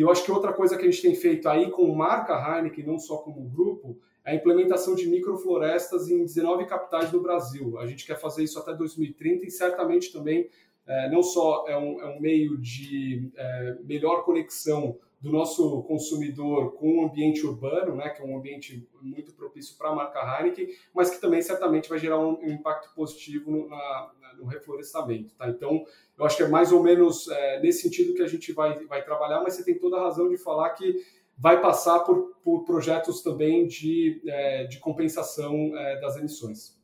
E 0.00 0.02
eu 0.02 0.10
acho 0.10 0.24
que 0.24 0.32
outra 0.32 0.50
coisa 0.50 0.78
que 0.78 0.86
a 0.86 0.90
gente 0.90 1.02
tem 1.02 1.14
feito 1.14 1.46
aí 1.46 1.70
com 1.70 1.94
marca 1.94 2.32
Heineken, 2.32 2.86
não 2.86 2.98
só 2.98 3.18
como 3.18 3.46
grupo, 3.50 3.98
a 4.24 4.34
implementação 4.34 4.94
de 4.94 5.06
microflorestas 5.06 6.08
em 6.08 6.24
19 6.24 6.64
capitais 6.64 7.10
do 7.10 7.20
Brasil. 7.20 7.78
A 7.78 7.86
gente 7.86 8.06
quer 8.06 8.18
fazer 8.18 8.42
isso 8.42 8.58
até 8.58 8.72
2030 8.72 9.44
e 9.44 9.50
certamente 9.50 10.10
também 10.10 10.48
é, 10.86 11.10
não 11.10 11.22
só 11.22 11.66
é 11.68 11.76
um, 11.76 12.00
é 12.00 12.16
um 12.16 12.18
meio 12.18 12.56
de 12.56 13.30
é, 13.36 13.76
melhor 13.84 14.24
conexão 14.24 14.98
do 15.20 15.30
nosso 15.30 15.82
consumidor 15.82 16.72
com 16.72 16.98
o 16.98 17.04
ambiente 17.04 17.46
urbano, 17.46 17.94
né, 17.94 18.08
que 18.08 18.22
é 18.22 18.24
um 18.24 18.38
ambiente 18.38 18.88
muito 19.02 19.34
propício 19.34 19.76
para 19.76 19.90
a 19.90 19.94
marca 19.94 20.18
Heineken, 20.18 20.68
mas 20.94 21.10
que 21.10 21.20
também 21.20 21.42
certamente 21.42 21.88
vai 21.90 21.98
gerar 21.98 22.18
um, 22.18 22.38
um 22.40 22.50
impacto 22.50 22.94
positivo 22.94 23.50
no, 23.50 23.68
na, 23.68 24.10
no 24.38 24.46
reflorestamento. 24.46 25.34
Tá? 25.34 25.50
Então, 25.50 25.84
eu 26.18 26.24
acho 26.24 26.38
que 26.38 26.42
é 26.42 26.48
mais 26.48 26.72
ou 26.72 26.82
menos 26.82 27.28
é, 27.28 27.60
nesse 27.60 27.82
sentido 27.82 28.14
que 28.14 28.22
a 28.22 28.26
gente 28.26 28.52
vai, 28.52 28.82
vai 28.86 29.04
trabalhar, 29.04 29.42
mas 29.42 29.54
você 29.54 29.64
tem 29.64 29.78
toda 29.78 29.98
a 29.98 30.04
razão 30.04 30.28
de 30.28 30.38
falar 30.38 30.70
que 30.70 31.04
vai 31.36 31.60
passar 31.60 32.00
por, 32.00 32.34
por 32.42 32.64
projetos 32.64 33.22
também 33.22 33.66
de, 33.66 34.22
é, 34.26 34.64
de 34.64 34.78
compensação 34.78 35.76
é, 35.76 36.00
das 36.00 36.16
emissões. 36.16 36.78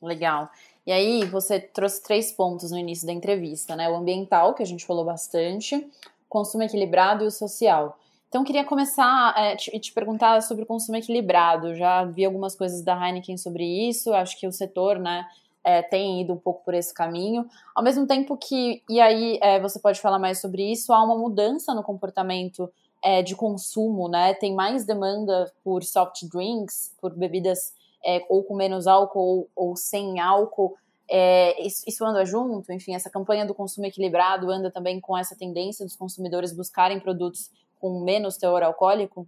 Legal. 0.00 0.50
E 0.86 0.92
aí, 0.92 1.24
você 1.24 1.60
trouxe 1.60 2.02
três 2.02 2.32
pontos 2.32 2.70
no 2.70 2.78
início 2.78 3.06
da 3.06 3.12
entrevista, 3.12 3.76
né? 3.76 3.90
O 3.90 3.96
ambiental, 3.96 4.54
que 4.54 4.62
a 4.62 4.66
gente 4.66 4.86
falou 4.86 5.04
bastante, 5.04 5.86
consumo 6.28 6.62
equilibrado 6.62 7.24
e 7.24 7.26
o 7.26 7.30
social. 7.30 7.98
Então, 8.28 8.44
queria 8.44 8.64
começar 8.64 9.34
é, 9.36 9.56
te, 9.56 9.78
te 9.78 9.92
perguntar 9.92 10.42
sobre 10.42 10.64
o 10.64 10.66
consumo 10.66 10.98
equilibrado. 10.98 11.74
Já 11.74 12.04
vi 12.04 12.24
algumas 12.24 12.54
coisas 12.54 12.82
da 12.82 12.94
Heineken 12.94 13.38
sobre 13.38 13.64
isso, 13.88 14.12
acho 14.12 14.38
que 14.38 14.46
o 14.46 14.52
setor, 14.52 14.98
né, 14.98 15.26
é, 15.64 15.82
tem 15.82 16.20
ido 16.22 16.32
um 16.32 16.38
pouco 16.38 16.64
por 16.64 16.74
esse 16.74 16.92
caminho. 16.94 17.46
Ao 17.74 17.82
mesmo 17.82 18.06
tempo 18.06 18.36
que, 18.36 18.82
e 18.88 19.00
aí 19.00 19.38
é, 19.42 19.60
você 19.60 19.78
pode 19.78 20.00
falar 20.00 20.18
mais 20.18 20.40
sobre 20.40 20.62
isso, 20.70 20.92
há 20.92 21.02
uma 21.02 21.16
mudança 21.16 21.74
no 21.74 21.82
comportamento 21.82 22.70
é, 23.02 23.22
de 23.22 23.36
consumo, 23.36 24.08
né? 24.08 24.34
Tem 24.34 24.54
mais 24.54 24.84
demanda 24.84 25.52
por 25.62 25.84
soft 25.84 26.24
drinks, 26.24 26.94
por 27.00 27.14
bebidas 27.14 27.72
é, 28.04 28.24
ou 28.28 28.42
com 28.42 28.54
menos 28.54 28.86
álcool 28.86 29.20
ou, 29.54 29.68
ou 29.68 29.76
sem 29.76 30.20
álcool. 30.20 30.76
É, 31.10 31.66
isso, 31.66 31.84
isso, 31.86 32.04
anda 32.04 32.24
junto, 32.24 32.70
enfim, 32.72 32.94
essa 32.94 33.08
campanha 33.10 33.46
do 33.46 33.54
consumo 33.54 33.86
equilibrado 33.86 34.50
anda 34.50 34.70
também 34.70 35.00
com 35.00 35.16
essa 35.16 35.34
tendência 35.34 35.84
dos 35.84 35.96
consumidores 35.96 36.54
buscarem 36.54 37.00
produtos 37.00 37.50
com 37.80 38.04
menos 38.04 38.36
teor 38.36 38.62
alcoólico? 38.62 39.26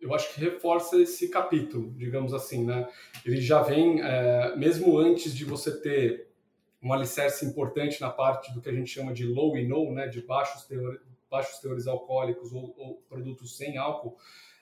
Eu 0.00 0.14
acho 0.14 0.34
que 0.34 0.40
reforça 0.40 1.00
esse 1.00 1.28
capítulo, 1.28 1.92
digamos 1.96 2.34
assim, 2.34 2.64
né? 2.64 2.88
Ele 3.24 3.40
já 3.40 3.62
vem, 3.62 4.00
é, 4.02 4.54
mesmo 4.54 4.98
antes 4.98 5.34
de 5.34 5.44
você 5.44 5.80
ter 5.80 6.28
um 6.82 6.92
alicerce 6.92 7.46
importante 7.46 8.00
na 8.00 8.10
parte 8.10 8.52
do 8.52 8.60
que 8.60 8.68
a 8.68 8.72
gente 8.72 8.90
chama 8.90 9.12
de 9.12 9.24
low 9.24 9.56
e 9.56 9.66
no, 9.66 9.90
né, 9.90 10.06
de 10.06 10.20
baixos 10.20 10.64
teor, 10.64 11.00
baixos 11.30 11.58
teores 11.58 11.86
alcoólicos 11.86 12.52
ou, 12.52 12.74
ou 12.76 13.02
produtos 13.08 13.56
sem 13.56 13.78
álcool, 13.78 14.16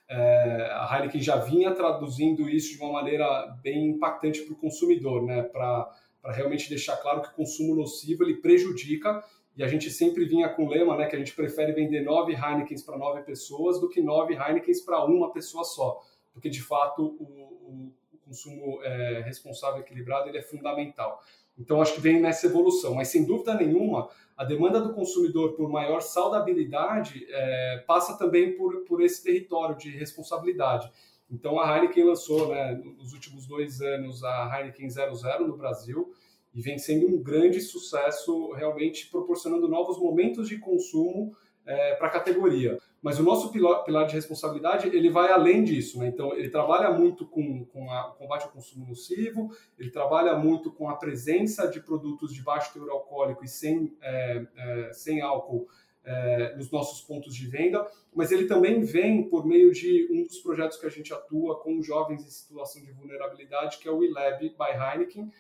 é, 0.08 0.68
a 0.72 0.88
Heineken 0.92 1.20
já 1.20 1.36
vinha 1.36 1.72
traduzindo 1.72 2.48
isso 2.48 2.76
de 2.76 2.82
uma 2.82 2.92
maneira 2.92 3.46
bem 3.62 3.88
impactante 3.88 4.42
para 4.42 4.52
o 4.52 4.56
consumidor, 4.56 5.22
né? 5.24 5.42
Para 5.42 5.90
realmente 6.30 6.68
deixar 6.68 6.96
claro 6.98 7.22
que 7.22 7.28
o 7.28 7.32
consumo 7.32 7.74
nocivo 7.74 8.22
ele 8.22 8.36
prejudica 8.36 9.24
e 9.56 9.62
a 9.62 9.66
gente 9.66 9.90
sempre 9.90 10.24
vinha 10.24 10.48
com 10.48 10.66
o 10.66 10.68
lema, 10.68 10.96
né, 10.96 11.06
que 11.06 11.16
a 11.16 11.18
gente 11.18 11.34
prefere 11.34 11.72
vender 11.72 12.02
nove 12.02 12.32
Heinekens 12.32 12.82
para 12.82 12.96
nove 12.96 13.22
pessoas 13.22 13.80
do 13.80 13.88
que 13.88 14.00
nove 14.00 14.34
Heinekens 14.34 14.80
para 14.80 15.04
uma 15.04 15.32
pessoa 15.32 15.64
só, 15.64 16.00
porque 16.32 16.48
de 16.48 16.62
fato 16.62 17.16
o, 17.18 17.92
o 18.12 18.18
consumo 18.24 18.80
é, 18.82 19.22
responsável 19.24 19.80
equilibrado 19.80 20.28
ele 20.28 20.38
é 20.38 20.42
fundamental. 20.42 21.22
Então 21.58 21.82
acho 21.82 21.94
que 21.94 22.00
vem 22.00 22.20
nessa 22.20 22.46
evolução, 22.46 22.94
mas 22.94 23.08
sem 23.08 23.24
dúvida 23.24 23.54
nenhuma 23.54 24.08
a 24.36 24.44
demanda 24.44 24.80
do 24.80 24.94
consumidor 24.94 25.52
por 25.52 25.68
maior 25.68 26.00
saudabilidade 26.00 27.26
é, 27.28 27.84
passa 27.86 28.16
também 28.16 28.56
por, 28.56 28.84
por 28.84 29.02
esse 29.02 29.22
território 29.22 29.76
de 29.76 29.90
responsabilidade. 29.90 30.90
Então 31.32 31.58
a 31.58 31.74
Heineken 31.74 32.04
lançou, 32.04 32.48
né, 32.48 32.80
nos 32.98 33.14
últimos 33.14 33.46
dois 33.46 33.80
anos, 33.80 34.22
a 34.22 34.50
Heineken 34.54 34.88
00 34.90 35.46
no 35.46 35.56
Brasil 35.56 36.12
e 36.54 36.60
vem 36.60 36.78
sendo 36.78 37.08
um 37.08 37.22
grande 37.22 37.60
sucesso, 37.60 38.52
realmente 38.52 39.08
proporcionando 39.10 39.66
novos 39.66 39.98
momentos 39.98 40.46
de 40.46 40.58
consumo 40.58 41.34
é, 41.64 41.94
para 41.94 42.08
a 42.08 42.10
categoria. 42.10 42.78
Mas 43.00 43.18
o 43.18 43.22
nosso 43.22 43.50
pilar, 43.50 44.06
de 44.06 44.14
responsabilidade 44.14 44.86
ele 44.88 45.10
vai 45.10 45.32
além 45.32 45.64
disso. 45.64 45.98
Né? 45.98 46.08
Então, 46.08 46.36
ele 46.36 46.48
trabalha 46.50 46.90
muito 46.90 47.26
com, 47.26 47.64
com 47.64 47.86
o 47.86 48.12
combate 48.12 48.44
ao 48.44 48.50
consumo 48.50 48.86
nocivo, 48.86 49.50
ele 49.78 49.90
trabalha 49.90 50.36
muito 50.36 50.70
com 50.70 50.88
a 50.88 50.94
presença 50.94 51.66
de 51.66 51.80
produtos 51.80 52.32
de 52.32 52.42
baixo 52.42 52.72
teor 52.72 52.90
alcoólico 52.90 53.44
e 53.44 53.48
sem, 53.48 53.96
é, 54.00 54.46
é, 54.56 54.92
sem 54.92 55.20
álcool 55.20 55.66
é, 56.04 56.56
nos 56.56 56.70
nossos 56.70 57.00
pontos 57.00 57.34
de 57.34 57.46
venda, 57.46 57.88
mas 58.14 58.32
ele 58.32 58.46
também 58.46 58.82
vem 58.82 59.28
por 59.28 59.46
meio 59.46 59.72
de 59.72 60.08
um 60.10 60.24
dos 60.24 60.38
projetos 60.38 60.76
que 60.76 60.86
a 60.86 60.90
gente 60.90 61.12
atua 61.12 61.60
com 61.60 61.82
jovens 61.82 62.24
em 62.24 62.30
situação 62.30 62.82
de 62.82 62.90
vulnerabilidade, 62.92 63.78
que 63.78 63.88
é 63.88 63.90
o 63.90 64.02
eLab 64.02 64.40
by 64.40 64.72
Heineken, 64.72 65.30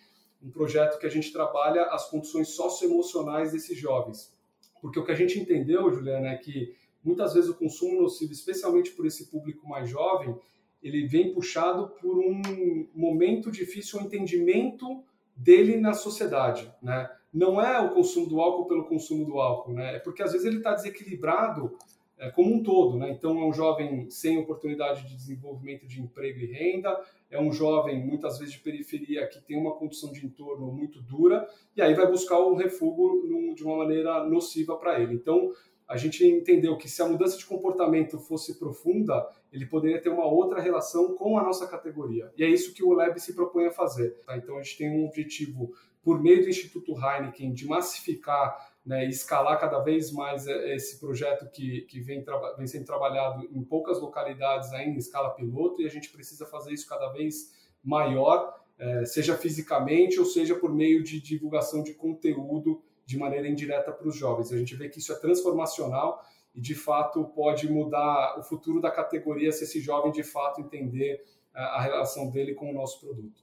um 0.42 0.50
projeto 0.50 0.98
que 0.98 1.06
a 1.06 1.10
gente 1.10 1.32
trabalha 1.32 1.84
as 1.86 2.08
condições 2.08 2.48
socioemocionais 2.50 3.52
desses 3.52 3.78
jovens. 3.78 4.32
porque 4.80 4.98
o 4.98 5.04
que 5.04 5.12
a 5.12 5.16
gente 5.16 5.38
entendeu, 5.38 5.92
Juliana, 5.92 6.30
é 6.30 6.36
que 6.36 6.74
muitas 7.04 7.34
vezes 7.34 7.48
o 7.48 7.54
consumo 7.54 8.02
nocivo, 8.02 8.32
especialmente 8.32 8.90
por 8.90 9.06
esse 9.06 9.30
público 9.30 9.68
mais 9.68 9.88
jovem, 9.88 10.36
ele 10.82 11.06
vem 11.06 11.32
puxado 11.32 11.88
por 12.00 12.18
um 12.18 12.88
momento 12.92 13.48
difícil, 13.50 14.00
um 14.00 14.02
entendimento 14.02 15.04
dele 15.36 15.76
na 15.76 15.94
sociedade, 15.94 16.72
né? 16.82 17.08
Não 17.32 17.60
é 17.60 17.80
o 17.80 17.90
consumo 17.90 18.26
do 18.28 18.40
álcool 18.40 18.66
pelo 18.66 18.84
consumo 18.84 19.24
do 19.24 19.40
álcool, 19.40 19.72
né? 19.72 19.96
É 19.96 19.98
porque 19.98 20.22
às 20.22 20.32
vezes 20.32 20.46
ele 20.46 20.58
está 20.58 20.74
desequilibrado 20.74 21.76
é, 22.18 22.30
como 22.30 22.54
um 22.54 22.62
todo, 22.62 22.98
né? 22.98 23.10
Então 23.10 23.40
é 23.40 23.44
um 23.44 23.52
jovem 23.52 24.08
sem 24.10 24.38
oportunidade 24.38 25.08
de 25.08 25.16
desenvolvimento 25.16 25.86
de 25.86 26.00
emprego 26.00 26.40
e 26.40 26.46
renda, 26.46 27.00
é 27.30 27.40
um 27.40 27.50
jovem 27.50 28.04
muitas 28.04 28.38
vezes 28.38 28.54
de 28.54 28.60
periferia 28.60 29.26
que 29.26 29.40
tem 29.40 29.56
uma 29.56 29.74
condição 29.74 30.12
de 30.12 30.24
entorno 30.24 30.70
muito 30.70 31.00
dura 31.00 31.48
e 31.74 31.80
aí 31.80 31.94
vai 31.94 32.06
buscar 32.06 32.38
o 32.38 32.54
refúgio 32.54 33.54
de 33.54 33.64
uma 33.64 33.78
maneira 33.78 34.24
nociva 34.24 34.76
para 34.76 35.00
ele. 35.00 35.14
Então 35.14 35.52
a 35.88 35.96
gente 35.96 36.24
entendeu 36.24 36.76
que 36.76 36.88
se 36.88 37.02
a 37.02 37.08
mudança 37.08 37.36
de 37.36 37.44
comportamento 37.44 38.18
fosse 38.18 38.58
profunda, 38.58 39.28
ele 39.52 39.66
poderia 39.66 40.00
ter 40.00 40.08
uma 40.08 40.26
outra 40.26 40.60
relação 40.60 41.14
com 41.14 41.38
a 41.38 41.42
nossa 41.42 41.66
categoria. 41.66 42.32
E 42.36 42.44
é 42.44 42.48
isso 42.48 42.72
que 42.72 42.84
o 42.84 42.92
Lab 42.92 43.18
se 43.20 43.34
propõe 43.34 43.66
a 43.66 43.70
fazer. 43.70 44.16
Tá? 44.24 44.36
Então 44.36 44.56
a 44.56 44.62
gente 44.62 44.78
tem 44.78 44.90
um 44.90 45.04
objetivo, 45.06 45.74
por 46.02 46.20
meio 46.20 46.42
do 46.42 46.48
Instituto 46.48 46.92
Heineken, 46.92 47.52
de 47.52 47.66
massificar 47.66 48.72
né, 48.84 49.06
escalar 49.06 49.60
cada 49.60 49.78
vez 49.78 50.10
mais 50.10 50.46
esse 50.46 50.98
projeto 50.98 51.48
que, 51.50 51.82
que 51.82 52.00
vem, 52.00 52.24
vem 52.56 52.66
sendo 52.66 52.84
trabalhado 52.84 53.48
em 53.52 53.62
poucas 53.62 54.00
localidades 54.00 54.72
ainda 54.72 54.96
em 54.96 54.98
escala 54.98 55.30
piloto, 55.30 55.80
e 55.80 55.86
a 55.86 55.90
gente 55.90 56.10
precisa 56.10 56.44
fazer 56.46 56.72
isso 56.72 56.88
cada 56.88 57.08
vez 57.12 57.52
maior, 57.82 58.60
é, 58.78 59.04
seja 59.04 59.36
fisicamente 59.36 60.18
ou 60.18 60.26
seja 60.26 60.56
por 60.56 60.74
meio 60.74 61.02
de 61.02 61.20
divulgação 61.20 61.82
de 61.82 61.94
conteúdo 61.94 62.82
de 63.06 63.16
maneira 63.16 63.48
indireta 63.48 63.92
para 63.92 64.08
os 64.08 64.16
jovens. 64.16 64.52
A 64.52 64.58
gente 64.58 64.74
vê 64.74 64.88
que 64.88 64.98
isso 64.98 65.12
é 65.12 65.16
transformacional 65.16 66.20
e, 66.54 66.60
de 66.60 66.74
fato, 66.74 67.24
pode 67.24 67.70
mudar 67.70 68.38
o 68.38 68.42
futuro 68.42 68.80
da 68.80 68.90
categoria 68.90 69.52
se 69.52 69.64
esse 69.64 69.80
jovem, 69.80 70.10
de 70.10 70.22
fato, 70.22 70.60
entender 70.60 71.22
a 71.54 71.82
relação 71.82 72.30
dele 72.30 72.54
com 72.54 72.70
o 72.70 72.72
nosso 72.72 73.00
produto. 73.00 73.42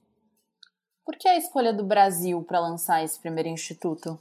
Por 1.10 1.18
que 1.18 1.26
a 1.26 1.36
escolha 1.36 1.72
do 1.72 1.82
Brasil 1.82 2.40
para 2.44 2.60
lançar 2.60 3.02
esse 3.02 3.18
primeiro 3.18 3.48
instituto? 3.48 4.16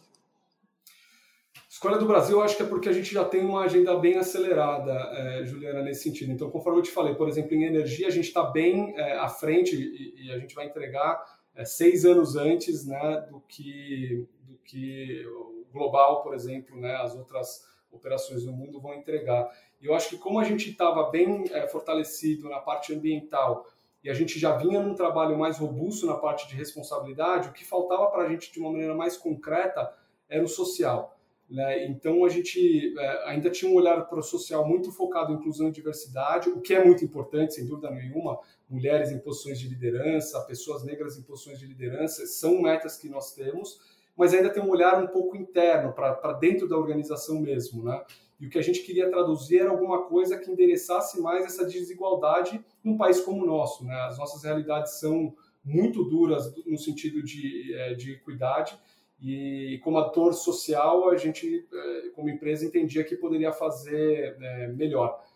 Escolha 1.69 1.99
do 1.99 2.07
Brasil, 2.07 2.41
acho 2.41 2.57
que 2.57 2.63
é 2.63 2.65
porque 2.65 2.89
a 2.89 2.91
gente 2.91 3.13
já 3.13 3.23
tem 3.23 3.45
uma 3.45 3.61
agenda 3.61 3.95
bem 3.95 4.17
acelerada, 4.17 4.91
é, 4.91 5.45
Juliana, 5.45 5.83
nesse 5.83 6.01
sentido. 6.01 6.31
Então, 6.31 6.49
conforme 6.49 6.79
eu 6.79 6.83
te 6.83 6.89
falei, 6.89 7.13
por 7.13 7.29
exemplo, 7.29 7.53
em 7.53 7.63
energia, 7.65 8.07
a 8.07 8.09
gente 8.09 8.29
está 8.29 8.41
bem 8.43 8.97
é, 8.97 9.19
à 9.19 9.29
frente 9.29 9.75
e, 9.75 10.25
e, 10.25 10.31
a 10.31 10.39
gente 10.39 10.55
vai 10.55 10.65
entregar 10.65 11.23
é, 11.53 11.63
seis 11.63 12.05
anos 12.05 12.35
antes 12.35 12.87
né, 12.87 13.23
do 13.29 13.39
que 13.41 14.27
que 14.65 15.23
o 15.27 15.67
global, 15.71 16.23
por 16.23 16.33
exemplo, 16.33 16.75
né, 16.75 16.95
as 16.95 17.15
outras 17.15 17.67
operações 17.91 18.45
do 18.45 18.51
mundo 18.51 18.81
vão 18.81 18.95
entregar. 18.95 19.47
E 19.79 19.85
eu 19.85 19.93
acho 19.93 20.09
que 20.09 20.17
como 20.17 20.39
a 20.39 20.43
gente 20.43 20.71
estava 20.71 21.11
bem 21.11 21.43
é, 21.51 21.67
fortalecido 21.67 22.49
na 22.49 22.59
parte 22.59 22.95
ambiental 22.95 23.67
e 24.03 24.09
a 24.09 24.13
gente 24.13 24.39
já 24.39 24.55
vinha 24.55 24.81
num 24.81 24.95
trabalho 24.95 25.37
mais 25.37 25.57
robusto 25.57 26.05
na 26.05 26.15
parte 26.15 26.47
de 26.47 26.55
responsabilidade, 26.55 27.49
o 27.49 27.53
que 27.53 27.65
faltava 27.65 28.07
para 28.07 28.23
a 28.23 28.29
gente 28.29 28.51
de 28.51 28.59
uma 28.59 28.71
maneira 28.71 28.95
mais 28.95 29.17
concreta 29.17 29.93
era 30.29 30.43
o 30.43 30.47
social. 30.47 31.17
Né? 31.49 31.87
Então 31.87 32.23
a 32.23 32.29
gente 32.29 32.93
é, 32.97 33.29
ainda 33.29 33.49
tinha 33.49 33.71
um 33.71 33.75
olhar 33.75 34.07
para 34.07 34.19
o 34.19 34.23
social 34.23 34.67
muito 34.67 34.91
focado 34.91 35.33
em 35.33 35.35
inclusão 35.35 35.69
e 35.69 35.71
diversidade, 35.71 36.49
o 36.49 36.61
que 36.61 36.73
é 36.73 36.83
muito 36.83 37.03
importante, 37.03 37.55
sem 37.55 37.65
dúvida 37.65 37.89
nenhuma. 37.89 38.39
Mulheres 38.69 39.11
em 39.11 39.19
posições 39.19 39.59
de 39.59 39.67
liderança, 39.67 40.39
pessoas 40.41 40.83
negras 40.83 41.17
em 41.17 41.23
posições 41.23 41.59
de 41.59 41.65
liderança, 41.65 42.25
são 42.27 42.61
metas 42.61 42.97
que 42.97 43.09
nós 43.09 43.33
temos 43.33 43.79
mas 44.19 44.33
ainda 44.33 44.49
tem 44.49 44.61
um 44.61 44.69
olhar 44.69 45.01
um 45.01 45.07
pouco 45.07 45.37
interno, 45.37 45.93
para 45.93 46.33
dentro 46.33 46.67
da 46.67 46.77
organização 46.77 47.39
mesmo, 47.39 47.85
né? 47.85 48.03
E 48.39 48.47
o 48.47 48.49
que 48.49 48.57
a 48.57 48.61
gente 48.61 48.81
queria 48.81 49.09
traduzir 49.09 49.59
era 49.59 49.69
alguma 49.69 50.03
coisa 50.03 50.37
que 50.37 50.49
endereçasse 50.49 51.19
mais 51.21 51.43
essa 51.43 51.65
desigualdade 51.65 52.63
num 52.83 52.97
país 52.97 53.19
como 53.19 53.43
o 53.43 53.45
nosso, 53.45 53.83
né? 53.85 53.95
As 54.01 54.17
nossas 54.17 54.43
realidades 54.43 54.99
são 54.99 55.35
muito 55.63 56.03
duras 56.03 56.53
no 56.65 56.77
sentido 56.77 57.21
de, 57.21 57.73
é, 57.75 57.93
de 57.93 58.13
equidade 58.13 58.79
e 59.21 59.79
como 59.83 59.97
ator 59.97 60.33
social 60.33 61.09
a 61.09 61.17
gente, 61.17 61.67
é, 61.71 62.09
como 62.15 62.29
empresa, 62.29 62.65
entendia 62.65 63.03
que 63.03 63.17
poderia 63.17 63.51
fazer 63.51 64.37
é, 64.41 64.67
melhor. 64.67 65.27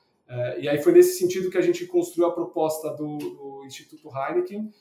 E 0.57 0.67
aí 0.67 0.81
foi 0.81 0.93
nesse 0.93 1.19
sentido 1.19 1.51
que 1.51 1.57
a 1.59 1.61
gente 1.61 1.85
construiu 1.85 2.27
a 2.27 2.33
proposta 2.33 2.89
do, 2.95 3.17
do 3.17 3.65
Instituto 3.67 4.09
Heineken, 4.09 4.71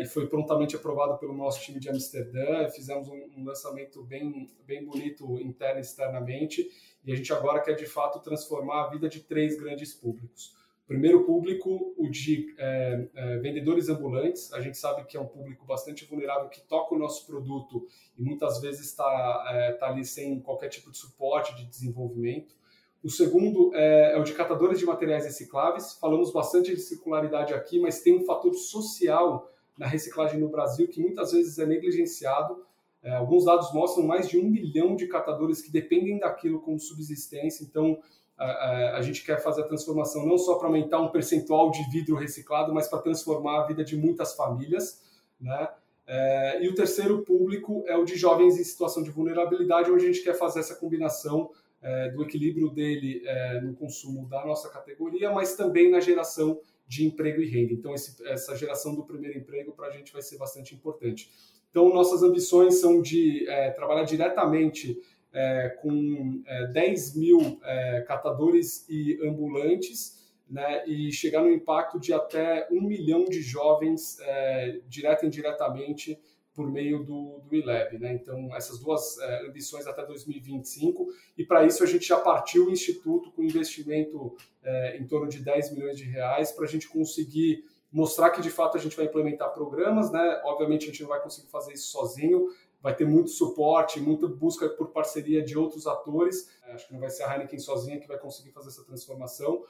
e 0.00 0.04
foi 0.06 0.26
prontamente 0.26 0.74
aprovado 0.74 1.18
pelo 1.18 1.32
nosso 1.32 1.60
time 1.60 1.78
de 1.78 1.88
Amsterdã. 1.88 2.68
Fizemos 2.68 3.06
um, 3.06 3.30
um, 3.36 3.44
lançamento 3.44 4.02
bem, 4.02 4.50
bem 4.66 4.84
bonito 4.84 5.38
interno 5.38 5.78
e 5.78 5.82
externamente, 5.82 6.68
e 7.04 7.12
a 7.12 7.16
gente 7.16 7.32
agora 7.32 7.60
quer 7.60 7.74
de 7.74 7.86
fato 7.86 8.20
transformar 8.20 8.84
a 8.84 8.88
vida 8.88 9.08
de 9.08 9.20
três 9.20 9.58
grandes 9.58 9.92
públicos. 9.92 10.54
O 10.84 10.88
primeiro 10.88 11.24
público, 11.24 11.94
o 11.96 12.08
de 12.08 12.54
é, 12.58 13.08
é, 13.14 13.38
vendedores 13.38 13.88
ambulantes. 13.88 14.52
A 14.52 14.60
gente 14.60 14.76
sabe 14.76 15.04
que 15.04 15.16
é 15.16 15.20
um 15.20 15.26
público 15.26 15.64
bastante 15.64 16.04
vulnerável 16.04 16.48
que 16.48 16.60
toca 16.60 16.94
o 16.94 16.98
nosso 16.98 17.26
produto 17.26 17.86
e 18.18 18.22
muitas 18.22 18.60
vezes 18.60 18.86
está 18.86 19.76
tá 19.78 19.88
ali 19.88 20.04
sem 20.04 20.40
qualquer 20.40 20.68
tipo 20.68 20.90
de 20.90 20.98
suporte 20.98 21.54
de 21.56 21.64
desenvolvimento. 21.64 22.54
O 23.02 23.10
segundo 23.10 23.74
é, 23.74 24.12
é, 24.12 24.18
o 24.18 24.22
de 24.22 24.32
catadores 24.32 24.78
de 24.78 24.86
materiais 24.86 25.24
recicláveis. 25.24 25.94
Falamos 25.94 26.32
bastante 26.32 26.72
de 26.72 26.80
circularidade 26.80 27.52
aqui, 27.52 27.80
mas 27.80 28.00
tem 28.00 28.16
um 28.16 28.24
fator 28.24 28.54
social 28.54 29.50
na 29.76 29.86
reciclagem 29.86 30.38
no 30.38 30.48
Brasil 30.48 30.86
que 30.86 31.00
muitas 31.00 31.32
vezes 31.32 31.58
é 31.58 31.66
negligenciado. 31.66 32.64
É, 33.02 33.14
alguns 33.14 33.44
dados 33.44 33.72
mostram 33.72 34.06
mais 34.06 34.28
de 34.28 34.38
um 34.38 34.48
milhão 34.48 34.94
de 34.94 35.08
catadores 35.08 35.60
que 35.60 35.72
dependem 35.72 36.18
daquilo 36.18 36.60
como 36.60 36.78
subsistência. 36.78 37.64
Então, 37.64 37.98
a, 38.38 38.44
a, 38.44 38.96
a 38.98 39.02
gente 39.02 39.24
quer 39.24 39.42
fazer 39.42 39.62
a 39.62 39.66
transformação 39.66 40.24
não 40.24 40.38
só 40.38 40.54
para 40.54 40.68
aumentar 40.68 41.00
um 41.00 41.08
percentual 41.08 41.70
de 41.70 41.82
vidro 41.90 42.16
reciclado, 42.16 42.72
mas 42.72 42.88
para 42.88 43.00
transformar 43.00 43.62
a 43.62 43.66
vida 43.66 43.84
de 43.84 43.96
muitas 43.96 44.34
famílias. 44.34 45.02
Né? 45.40 45.68
É, 46.06 46.64
e 46.64 46.68
o 46.68 46.74
terceiro 46.74 47.22
público 47.22 47.84
é 47.86 47.96
o 47.96 48.04
de 48.04 48.16
jovens 48.16 48.58
em 48.58 48.64
situação 48.64 49.02
de 49.02 49.10
vulnerabilidade, 49.10 49.90
onde 49.90 50.04
a 50.04 50.12
gente 50.12 50.22
quer 50.22 50.34
fazer 50.34 50.60
essa 50.60 50.76
combinação 50.76 51.50
é, 51.80 52.10
do 52.10 52.22
equilíbrio 52.22 52.70
dele 52.70 53.22
é, 53.24 53.60
no 53.60 53.74
consumo 53.74 54.28
da 54.28 54.44
nossa 54.46 54.68
categoria, 54.68 55.32
mas 55.32 55.56
também 55.56 55.90
na 55.90 55.98
geração 55.98 56.60
de 56.86 57.06
emprego 57.06 57.40
e 57.40 57.48
renda. 57.48 57.72
Então, 57.72 57.94
esse, 57.94 58.24
essa 58.26 58.54
geração 58.56 58.94
do 58.94 59.02
primeiro 59.04 59.38
emprego 59.38 59.72
para 59.72 59.88
a 59.88 59.90
gente 59.90 60.12
vai 60.12 60.22
ser 60.22 60.38
bastante 60.38 60.74
importante. 60.74 61.30
Então, 61.72 61.88
nossas 61.88 62.22
ambições 62.22 62.74
são 62.74 63.00
de 63.00 63.48
é, 63.48 63.70
trabalhar 63.70 64.04
diretamente 64.04 65.00
é, 65.32 65.70
com 65.80 66.42
10 66.70 67.16
é, 67.16 67.18
mil 67.18 67.60
é, 67.64 68.04
catadores 68.06 68.86
e 68.90 69.18
ambulantes, 69.26 70.20
né, 70.48 70.86
e 70.86 71.10
chegar 71.10 71.42
no 71.42 71.50
impacto 71.50 71.98
de 71.98 72.12
até 72.12 72.68
um 72.70 72.82
milhão 72.82 73.24
de 73.24 73.40
jovens, 73.40 74.18
é, 74.20 74.80
direta 74.86 75.24
e 75.24 75.28
indiretamente, 75.28 76.20
por 76.54 76.70
meio 76.70 77.02
do, 77.02 77.40
do 77.48 77.56
ILEB. 77.56 77.98
Né? 77.98 78.12
Então, 78.12 78.54
essas 78.54 78.78
duas 78.78 79.18
é, 79.18 79.46
ambições 79.46 79.86
até 79.86 80.04
2025, 80.04 81.08
e 81.38 81.44
para 81.46 81.64
isso 81.64 81.82
a 81.82 81.86
gente 81.86 82.06
já 82.06 82.20
partiu 82.20 82.66
o 82.66 82.70
Instituto 82.70 83.32
com 83.32 83.42
investimento 83.42 84.36
é, 84.62 84.98
em 84.98 85.06
torno 85.06 85.26
de 85.26 85.38
10 85.38 85.72
milhões 85.72 85.96
de 85.96 86.04
reais 86.04 86.52
para 86.52 86.66
a 86.66 86.68
gente 86.68 86.86
conseguir 86.86 87.64
mostrar 87.92 88.30
que 88.30 88.40
de 88.40 88.50
fato 88.50 88.76
a 88.76 88.80
gente 88.80 88.96
vai 88.96 89.04
implementar 89.04 89.52
programas, 89.52 90.10
né? 90.10 90.40
Obviamente 90.44 90.84
a 90.84 90.86
gente 90.86 91.02
não 91.02 91.08
vai 91.08 91.20
conseguir 91.20 91.48
fazer 91.48 91.74
isso 91.74 91.90
sozinho, 91.90 92.48
vai 92.80 92.94
ter 92.94 93.06
muito 93.06 93.30
suporte, 93.30 94.00
muita 94.00 94.26
busca 94.26 94.68
por 94.70 94.88
parceria 94.88 95.42
de 95.42 95.56
outros 95.56 95.86
atores. 95.86 96.50
É, 96.66 96.72
acho 96.72 96.86
que 96.88 96.92
não 96.92 97.00
vai 97.00 97.10
ser 97.10 97.24
a 97.24 97.32
Heineken 97.32 97.58
sozinha 97.58 98.00
que 98.00 98.08
vai 98.08 98.18
conseguir 98.18 98.50
fazer 98.50 98.68
essa 98.68 98.84
transformação, 98.84 99.62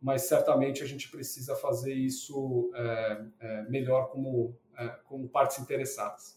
mas 0.00 0.22
certamente 0.22 0.82
a 0.82 0.86
gente 0.86 1.08
precisa 1.10 1.54
fazer 1.54 1.94
isso 1.94 2.70
é, 2.74 3.24
é, 3.40 3.62
melhor 3.68 4.08
como 4.10 4.54
é, 4.76 4.88
com 5.04 5.26
partes 5.28 5.58
interessadas. 5.60 6.36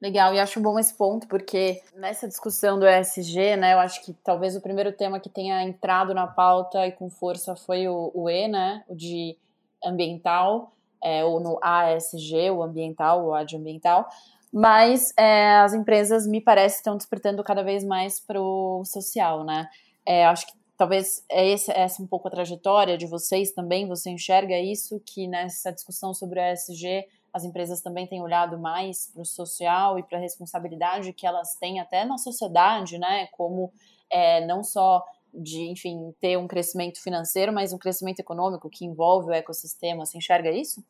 Legal, 0.00 0.32
e 0.32 0.38
acho 0.38 0.60
bom 0.60 0.78
esse 0.78 0.94
ponto, 0.94 1.26
porque 1.26 1.82
nessa 1.92 2.28
discussão 2.28 2.78
do 2.78 2.86
ESG, 2.86 3.56
né, 3.56 3.74
eu 3.74 3.80
acho 3.80 4.04
que 4.04 4.12
talvez 4.22 4.54
o 4.54 4.60
primeiro 4.60 4.92
tema 4.92 5.18
que 5.18 5.28
tenha 5.28 5.60
entrado 5.64 6.14
na 6.14 6.24
pauta 6.24 6.86
e 6.86 6.92
com 6.92 7.10
força 7.10 7.56
foi 7.56 7.88
o, 7.88 8.12
o 8.14 8.30
E, 8.30 8.46
né, 8.46 8.84
o 8.86 8.94
de 8.94 9.36
ambiental, 9.84 10.72
é, 11.02 11.24
ou 11.24 11.40
no 11.40 11.58
ASG, 11.62 12.50
o 12.50 12.62
ambiental, 12.62 13.24
o 13.24 13.34
ambiental, 13.34 14.08
mas 14.52 15.12
é, 15.16 15.56
as 15.56 15.74
empresas, 15.74 16.26
me 16.26 16.40
parece, 16.40 16.76
estão 16.76 16.96
despertando 16.96 17.42
cada 17.44 17.62
vez 17.62 17.84
mais 17.84 18.18
para 18.18 18.40
o 18.40 18.84
social, 18.84 19.44
né, 19.44 19.68
é, 20.06 20.24
acho 20.26 20.46
que 20.46 20.52
talvez 20.76 21.24
é 21.30 21.52
essa, 21.52 21.72
essa 21.72 22.02
um 22.02 22.06
pouco 22.06 22.28
a 22.28 22.30
trajetória 22.30 22.96
de 22.96 23.06
vocês 23.06 23.52
também, 23.52 23.86
você 23.86 24.10
enxerga 24.10 24.58
isso, 24.58 25.00
que 25.04 25.26
nessa 25.26 25.72
discussão 25.72 26.14
sobre 26.14 26.40
o 26.40 26.52
ESG 26.52 27.06
as 27.32 27.44
empresas 27.44 27.80
também 27.80 28.06
têm 28.06 28.22
olhado 28.22 28.58
mais 28.58 29.10
para 29.12 29.22
o 29.22 29.24
social 29.24 29.98
e 29.98 30.02
para 30.02 30.18
a 30.18 30.20
responsabilidade 30.20 31.12
que 31.12 31.26
elas 31.26 31.54
têm 31.56 31.78
até 31.78 32.04
na 32.04 32.16
sociedade, 32.16 32.98
né? 32.98 33.28
Como 33.32 33.72
é, 34.10 34.44
não 34.46 34.64
só 34.64 35.04
de, 35.32 35.70
enfim, 35.70 36.14
ter 36.20 36.36
um 36.36 36.46
crescimento 36.46 37.02
financeiro, 37.02 37.52
mas 37.52 37.72
um 37.72 37.78
crescimento 37.78 38.20
econômico 38.20 38.70
que 38.70 38.84
envolve 38.84 39.30
o 39.30 39.32
ecossistema. 39.32 40.04
Você 40.04 40.18
enxerga 40.18 40.50
isso? 40.50 40.84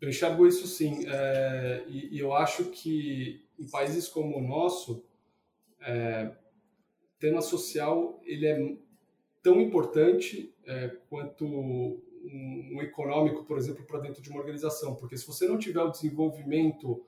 Eu 0.00 0.08
enxergo 0.08 0.46
isso 0.46 0.66
sim. 0.66 1.04
É, 1.06 1.84
e, 1.88 2.16
e, 2.16 2.18
eu 2.18 2.34
acho 2.34 2.66
que 2.66 3.44
em 3.58 3.68
países 3.68 4.08
como 4.08 4.36
o 4.36 4.42
nosso, 4.42 5.04
é, 5.80 6.30
tema 7.18 7.40
social 7.40 8.20
ele 8.24 8.46
é 8.46 8.76
tão 9.42 9.60
importante 9.60 10.54
é, 10.66 10.88
quanto 11.08 11.44
um, 11.44 12.02
um, 12.24 12.82
econômico, 12.82 13.44
por 13.44 13.58
exemplo, 13.58 13.84
para 13.84 14.00
dentro 14.00 14.22
de 14.22 14.30
uma 14.30 14.40
organização, 14.40 14.94
porque 14.94 15.16
se 15.16 15.26
você 15.26 15.46
não 15.46 15.58
tiver 15.58 15.82
o 15.82 15.90
desenvolvimento 15.90 17.04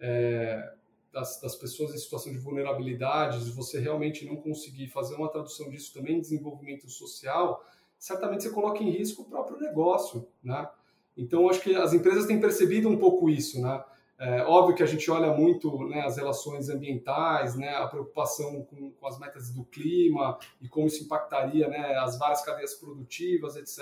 é, 0.00 0.74
das, 1.14 1.40
das, 1.40 1.54
pessoas 1.54 1.94
em 1.94 1.98
situação 1.98 2.32
de 2.32 2.38
vulnerabilidade, 2.38 3.44
se 3.44 3.50
você 3.52 3.78
realmente 3.78 4.26
não 4.26 4.36
conseguir 4.36 4.88
fazer 4.88 5.14
uma 5.14 5.30
tradução 5.30 5.70
disso 5.70 5.94
também 5.94 6.18
em 6.18 6.20
desenvolvimento 6.20 6.90
social, 6.90 7.64
certamente 7.98 8.42
você 8.42 8.50
coloca 8.50 8.82
em 8.82 8.90
risco 8.90 9.22
o 9.22 9.24
próprio 9.24 9.58
negócio, 9.58 10.26
né? 10.42 10.68
Então, 11.16 11.48
acho 11.48 11.60
que 11.60 11.74
as 11.76 11.92
empresas 11.92 12.26
têm 12.26 12.40
percebido 12.40 12.88
um 12.88 12.98
pouco 12.98 13.30
isso, 13.30 13.62
né? 13.62 13.82
É, 14.18 14.42
óbvio 14.42 14.76
que 14.76 14.82
a 14.82 14.86
gente 14.86 15.10
olha 15.10 15.32
muito 15.32 15.88
né, 15.88 16.02
as 16.02 16.16
relações 16.16 16.68
ambientais, 16.68 17.56
né, 17.56 17.74
a 17.74 17.86
preocupação 17.88 18.62
com, 18.62 18.92
com, 18.92 19.06
as 19.08 19.18
metas 19.18 19.50
do 19.50 19.64
clima 19.64 20.38
e 20.62 20.68
como 20.68 20.86
isso 20.86 21.02
impactaria 21.02 21.66
né, 21.68 21.96
as 21.96 22.16
várias 22.16 22.40
cadeias 22.44 22.74
produtivas, 22.74 23.56
etc. 23.56 23.80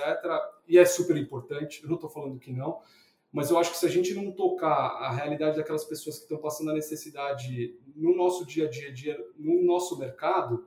E 0.66 0.78
é 0.78 0.86
super 0.86 1.18
importante, 1.18 1.82
eu 1.82 1.88
não 1.88 1.96
estou 1.96 2.08
falando 2.08 2.38
que 2.38 2.50
não, 2.50 2.80
mas 3.32 3.50
eu 3.50 3.58
acho 3.58 3.70
que 3.70 3.78
se 3.78 3.86
a 3.86 3.88
gente 3.88 4.12
não 4.14 4.30
tocar 4.30 4.68
a 4.68 5.10
realidade 5.10 5.56
daquelas 5.56 5.84
pessoas 5.84 6.16
que 6.16 6.24
estão 6.24 6.38
passando 6.38 6.70
a 6.70 6.74
necessidade 6.74 7.74
no 7.96 8.14
nosso 8.14 8.46
dia 8.46 8.66
a 8.66 8.70
dia, 8.70 8.92
dia 8.92 9.18
no 9.38 9.62
nosso 9.62 9.98
mercado, 9.98 10.66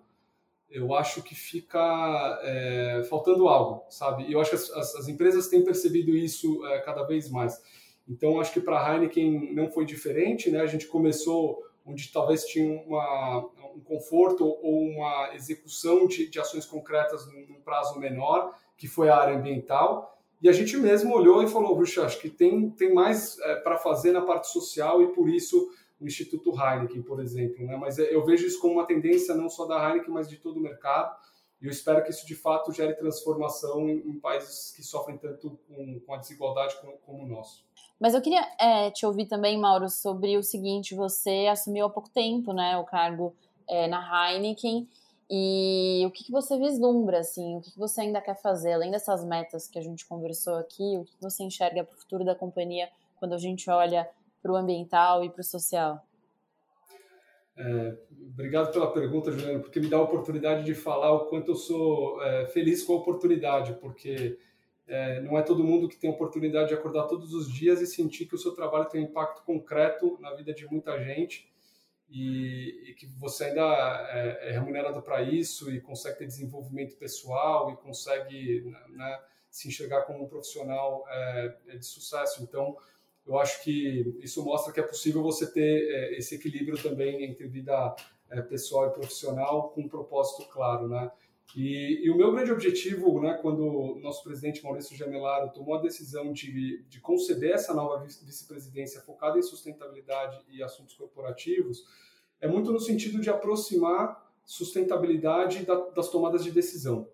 eu 0.69 0.93
acho 0.95 1.21
que 1.21 1.35
fica 1.35 2.39
é, 2.41 3.05
faltando 3.09 3.47
algo, 3.47 3.85
sabe? 3.89 4.23
E 4.23 4.33
eu 4.33 4.41
acho 4.41 4.49
que 4.49 4.55
as, 4.55 4.71
as, 4.71 4.95
as 4.95 5.07
empresas 5.07 5.47
têm 5.47 5.63
percebido 5.63 6.11
isso 6.11 6.65
é, 6.65 6.79
cada 6.79 7.03
vez 7.03 7.29
mais. 7.29 7.61
Então, 8.07 8.39
acho 8.39 8.51
que 8.51 8.59
para 8.59 8.79
a 8.79 8.93
Heineken 8.93 9.53
não 9.53 9.69
foi 9.69 9.85
diferente, 9.85 10.49
né? 10.49 10.61
A 10.61 10.67
gente 10.67 10.87
começou 10.87 11.63
onde 11.85 12.11
talvez 12.11 12.45
tinha 12.45 12.81
uma, 12.81 13.45
um 13.75 13.79
conforto 13.79 14.43
ou 14.43 14.89
uma 14.89 15.33
execução 15.35 16.07
de, 16.07 16.29
de 16.29 16.39
ações 16.39 16.65
concretas 16.65 17.25
num, 17.27 17.45
num, 17.47 17.61
prazo 17.61 17.99
menor, 17.99 18.57
que 18.75 18.87
foi 18.87 19.09
a 19.09 19.17
área 19.17 19.37
ambiental, 19.37 20.14
e 20.45 20.47
a 20.47 20.51
gente 20.51 20.77
mesmo 20.77 21.11
olhou 21.11 21.41
e 21.41 21.47
falou, 21.47 21.75
puxa, 21.75 22.05
acho 22.05 22.19
que 22.19 22.29
tem, 22.29 22.69
tem 22.69 22.93
mais 22.93 23.39
é, 23.39 23.55
para 23.55 23.79
fazer 23.79 24.11
na 24.11 24.21
parte 24.21 24.47
social 24.47 25.01
e 25.01 25.07
por 25.11 25.27
isso 25.27 25.71
o 25.99 26.05
Instituto 26.05 26.51
Heineken, 26.51 27.01
por 27.01 27.19
exemplo. 27.19 27.65
Né? 27.65 27.75
Mas 27.75 27.97
eu 27.97 28.23
vejo 28.23 28.45
isso 28.45 28.59
como 28.59 28.75
uma 28.75 28.85
tendência 28.85 29.33
não 29.33 29.49
só 29.49 29.65
da 29.65 29.89
Heineken, 29.89 30.13
mas 30.13 30.29
de 30.29 30.37
todo 30.37 30.57
o 30.57 30.61
mercado, 30.61 31.17
e 31.59 31.65
eu 31.65 31.71
espero 31.71 32.03
que 32.03 32.11
isso 32.11 32.27
de 32.27 32.35
fato 32.35 32.71
gere 32.71 32.93
transformação 32.93 33.89
em, 33.89 34.07
em 34.07 34.19
países 34.19 34.71
que 34.75 34.83
sofrem 34.83 35.17
tanto 35.17 35.57
com, 35.67 35.99
com 36.01 36.13
a 36.13 36.17
desigualdade 36.17 36.79
como, 36.79 36.93
como 36.99 37.23
o 37.23 37.27
nosso. 37.27 37.65
Mas 37.99 38.13
eu 38.13 38.21
queria 38.21 38.45
é, 38.61 38.91
te 38.91 39.03
ouvir 39.03 39.25
também, 39.25 39.59
Mauro, 39.59 39.89
sobre 39.89 40.37
o 40.37 40.43
seguinte: 40.43 40.93
você 40.93 41.47
assumiu 41.49 41.87
há 41.87 41.89
pouco 41.89 42.11
tempo, 42.11 42.53
né, 42.53 42.77
o 42.77 42.83
cargo 42.83 43.33
é, 43.67 43.87
na 43.87 44.29
Heineken. 44.31 44.87
E 45.29 46.03
o 46.05 46.11
que, 46.11 46.23
que 46.25 46.31
você 46.31 46.57
vislumbra, 46.57 47.19
assim, 47.19 47.57
o 47.57 47.61
que, 47.61 47.71
que 47.71 47.79
você 47.79 48.01
ainda 48.01 48.21
quer 48.21 48.39
fazer, 48.39 48.73
além 48.73 48.91
dessas 48.91 49.25
metas 49.25 49.67
que 49.67 49.79
a 49.79 49.81
gente 49.81 50.05
conversou 50.05 50.55
aqui, 50.55 50.97
o 50.97 51.03
que, 51.03 51.15
você 51.19 51.43
enxerga 51.43 51.83
para 51.83 51.95
o 51.95 51.97
futuro 51.97 52.23
da 52.23 52.35
companhia 52.35 52.89
quando 53.15 53.33
a 53.33 53.37
gente 53.37 53.69
olha 53.69 54.07
para 54.41 54.51
o 54.51 54.55
ambiental 54.55 55.23
e 55.23 55.29
para 55.29 55.41
o 55.41 55.43
social? 55.43 55.99
É, 57.57 57.97
obrigado 58.29 58.71
pela 58.71 58.91
pergunta, 58.91 59.31
Juliana, 59.31 59.59
porque 59.59 59.79
me 59.79 59.89
dá 59.89 59.97
a 59.97 60.01
oportunidade 60.01 60.63
de 60.63 60.75
falar 60.75 61.11
o 61.13 61.25
quanto 61.25 61.51
eu 61.51 61.55
sou 61.55 62.21
é, 62.21 62.45
feliz 62.47 62.83
com 62.83 62.93
a 62.93 62.97
oportunidade, 62.97 63.73
porque 63.81 64.37
é, 64.87 65.21
não 65.21 65.39
é 65.39 65.41
todo 65.41 65.63
mundo 65.63 65.89
que 65.89 65.97
tem 65.97 66.09
a 66.09 66.13
oportunidade 66.13 66.67
de 66.67 66.75
acordar 66.75 67.07
todos 67.07 67.33
os 67.33 67.51
dias 67.51 67.81
e 67.81 67.87
sentir 67.87 68.27
que 68.27 68.35
o 68.35 68.37
seu 68.37 68.53
trabalho 68.53 68.89
tem 68.89 69.01
um 69.01 69.05
impacto 69.05 69.43
concreto 69.43 70.19
na 70.21 70.35
vida 70.35 70.53
de 70.53 70.67
muita 70.67 71.03
gente 71.03 71.49
e, 72.09 72.89
e 72.89 72.93
que 72.93 73.05
você 73.05 73.45
ainda 73.45 73.61
é, 74.11 74.49
é 74.49 74.51
remunerado 74.51 75.01
para 75.01 75.21
isso 75.21 75.71
e 75.71 75.81
consegue 75.81 76.19
ter 76.19 76.27
desenvolvimento 76.27 76.95
pessoal 76.95 77.71
e 77.71 77.77
consegue 77.77 78.71
né, 78.89 79.21
se 79.49 79.67
enxergar 79.67 80.03
como 80.03 80.23
um 80.23 80.27
profissional 80.27 81.05
é, 81.09 81.57
é, 81.67 81.77
de 81.77 81.85
sucesso. 81.85 82.43
Então, 82.43 82.77
eu 83.25 83.39
acho 83.39 83.63
que 83.63 84.17
isso 84.21 84.43
mostra 84.43 84.71
que 84.71 84.79
é 84.79 84.83
possível 84.83 85.23
você 85.23 85.51
ter 85.51 85.89
é, 85.89 86.17
esse 86.17 86.35
equilíbrio 86.35 86.81
também 86.81 87.23
entre 87.23 87.47
vida 87.47 87.95
pessoal 88.49 88.87
e 88.87 88.93
profissional 88.93 89.69
com 89.69 89.81
um 89.81 89.87
propósito 89.87 90.49
claro, 90.49 90.87
né? 90.87 91.11
E, 91.55 92.05
e, 92.05 92.09
o 92.09 92.17
meu 92.17 92.31
grande 92.31 92.51
objetivo, 92.51 93.21
né, 93.21 93.37
quando 93.41 93.61
o 93.65 93.99
nosso 93.99 94.23
presidente 94.23 94.63
Maurício 94.63 94.95
Gemelaro 94.95 95.51
tomou 95.53 95.75
a 95.75 95.81
decisão 95.81 96.33
de, 96.33 96.83
de 96.89 96.99
conceder 96.99 97.51
essa 97.51 97.73
nova 97.73 98.03
vice-presidência 98.03 99.01
focada 99.01 99.37
em 99.37 99.41
sustentabilidade 99.41 100.39
e 100.49 100.61
assuntos 100.61 100.95
corporativos, 100.95 101.85
é 102.41 102.47
muito 102.47 102.71
no 102.71 102.79
sentido 102.79 103.21
de 103.21 103.29
aproximar 103.29 104.25
sustentabilidade 104.43 105.65
da, 105.65 105.75
das 105.89 106.09
tomadas 106.09 106.43
de 106.43 106.51
decisão. 106.51 107.07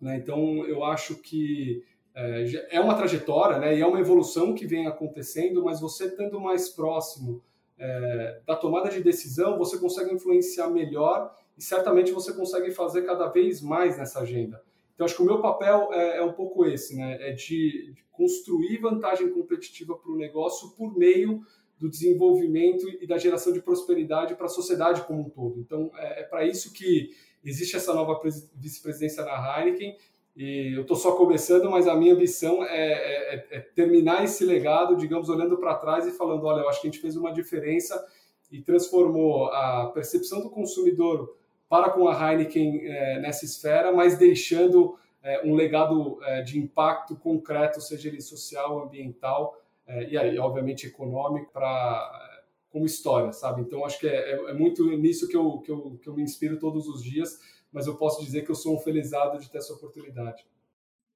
Né? 0.00 0.16
Então, 0.16 0.66
eu 0.66 0.84
acho 0.84 1.16
que 1.16 1.82
é, 2.14 2.76
é 2.76 2.80
uma 2.80 2.94
trajetória 2.94 3.58
né, 3.58 3.76
e 3.76 3.80
é 3.80 3.86
uma 3.86 4.00
evolução 4.00 4.54
que 4.54 4.66
vem 4.66 4.86
acontecendo, 4.86 5.64
mas 5.64 5.80
você 5.80 6.06
estando 6.06 6.40
mais 6.40 6.68
próximo 6.68 7.42
é, 7.78 8.40
da 8.46 8.56
tomada 8.56 8.88
de 8.90 9.02
decisão, 9.02 9.56
você 9.56 9.78
consegue 9.78 10.12
influenciar 10.14 10.68
melhor 10.68 11.34
e 11.56 11.62
certamente 11.62 12.12
você 12.12 12.32
consegue 12.32 12.70
fazer 12.70 13.02
cada 13.02 13.28
vez 13.28 13.60
mais 13.60 13.96
nessa 13.98 14.20
agenda. 14.20 14.62
Então, 14.94 15.04
acho 15.04 15.14
que 15.14 15.22
o 15.22 15.26
meu 15.26 15.40
papel 15.40 15.90
é, 15.92 16.18
é 16.18 16.22
um 16.22 16.32
pouco 16.32 16.66
esse, 16.66 16.96
né? 16.96 17.16
É 17.20 17.32
de, 17.32 17.92
de 17.92 18.04
construir 18.10 18.78
vantagem 18.78 19.30
competitiva 19.30 19.96
para 19.96 20.10
o 20.10 20.16
negócio 20.16 20.70
por 20.70 20.98
meio 20.98 21.40
do 21.78 21.88
desenvolvimento 21.88 22.88
e 23.00 23.06
da 23.06 23.16
geração 23.16 23.52
de 23.52 23.62
prosperidade 23.62 24.34
para 24.34 24.46
a 24.46 24.48
sociedade 24.48 25.02
como 25.02 25.20
um 25.20 25.30
todo. 25.30 25.60
Então, 25.60 25.92
é, 25.94 26.22
é 26.22 26.22
para 26.24 26.44
isso 26.44 26.72
que 26.72 27.10
existe 27.44 27.76
essa 27.76 27.94
nova 27.94 28.20
vice-presidência 28.56 29.24
na 29.24 29.60
Heineken. 29.60 29.96
E 30.38 30.72
eu 30.76 30.82
estou 30.82 30.96
só 30.96 31.16
começando, 31.16 31.68
mas 31.68 31.88
a 31.88 31.96
minha 31.96 32.14
ambição 32.14 32.62
é, 32.62 32.92
é, 32.92 33.48
é 33.50 33.60
terminar 33.60 34.22
esse 34.22 34.44
legado, 34.44 34.96
digamos, 34.96 35.28
olhando 35.28 35.58
para 35.58 35.74
trás 35.74 36.06
e 36.06 36.12
falando: 36.12 36.44
olha, 36.46 36.60
eu 36.60 36.68
acho 36.68 36.80
que 36.80 36.86
a 36.86 36.90
gente 36.90 37.02
fez 37.02 37.16
uma 37.16 37.32
diferença 37.32 38.06
e 38.48 38.62
transformou 38.62 39.46
a 39.46 39.90
percepção 39.92 40.40
do 40.40 40.48
consumidor 40.48 41.36
para 41.68 41.90
com 41.90 42.08
a 42.08 42.32
Heineken 42.32 42.86
é, 42.86 43.20
nessa 43.20 43.44
esfera, 43.44 43.90
mas 43.90 44.16
deixando 44.16 44.96
é, 45.20 45.44
um 45.44 45.56
legado 45.56 46.20
é, 46.22 46.42
de 46.42 46.56
impacto 46.56 47.16
concreto, 47.16 47.80
seja 47.80 48.08
ele 48.08 48.20
social, 48.20 48.84
ambiental 48.84 49.60
é, 49.88 50.10
e 50.10 50.16
aí, 50.16 50.38
obviamente, 50.38 50.86
econômico, 50.86 51.50
para 51.52 52.28
como 52.70 52.84
história, 52.86 53.32
sabe? 53.32 53.62
Então, 53.62 53.84
acho 53.84 53.98
que 53.98 54.06
é, 54.06 54.32
é, 54.32 54.50
é, 54.50 54.52
muito 54.52 54.86
nisso 54.98 55.26
que 55.26 55.36
eu, 55.36 55.58
que, 55.58 55.70
eu, 55.70 55.98
que 56.02 56.08
eu 56.08 56.14
me 56.14 56.22
inspiro 56.22 56.58
todos 56.58 56.86
os 56.86 57.02
dias, 57.02 57.38
mas 57.72 57.86
eu 57.86 57.96
posso 57.96 58.24
dizer 58.24 58.42
que 58.42 58.50
eu 58.50 58.54
sou 58.54 58.76
um 58.76 58.78
felizado 58.78 59.38
de 59.38 59.50
ter 59.50 59.58
essa 59.58 59.72
oportunidade. 59.72 60.46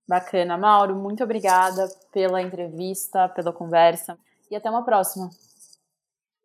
Bacana. 0.06 0.56
Mauro, 0.58 0.94
muito 0.94 1.22
obrigada 1.22 1.88
pela 2.12 2.42
entrevista, 2.42 3.28
pela 3.28 3.52
conversa 3.52 4.18
e 4.50 4.56
até 4.56 4.68
uma 4.68 4.84
próxima. 4.84 5.30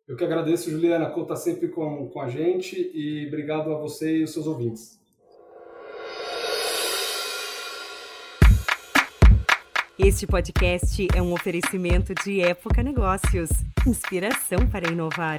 Eu 0.06 0.16
que 0.16 0.24
agradeço, 0.24 0.70
Juliana, 0.70 1.10
conta 1.10 1.36
sempre 1.36 1.68
com, 1.68 2.08
com 2.08 2.20
a 2.20 2.28
gente 2.28 2.90
e 2.94 3.26
obrigado 3.26 3.72
a 3.72 3.78
você 3.78 4.18
e 4.18 4.24
os 4.24 4.32
seus 4.32 4.46
ouvintes. 4.46 4.98
Este 9.98 10.26
podcast 10.26 11.08
é 11.14 11.20
um 11.20 11.32
oferecimento 11.32 12.14
de 12.14 12.40
Época 12.40 12.82
Negócios 12.82 13.50
inspiração 13.86 14.68
para 14.70 14.90
inovar. 14.90 15.38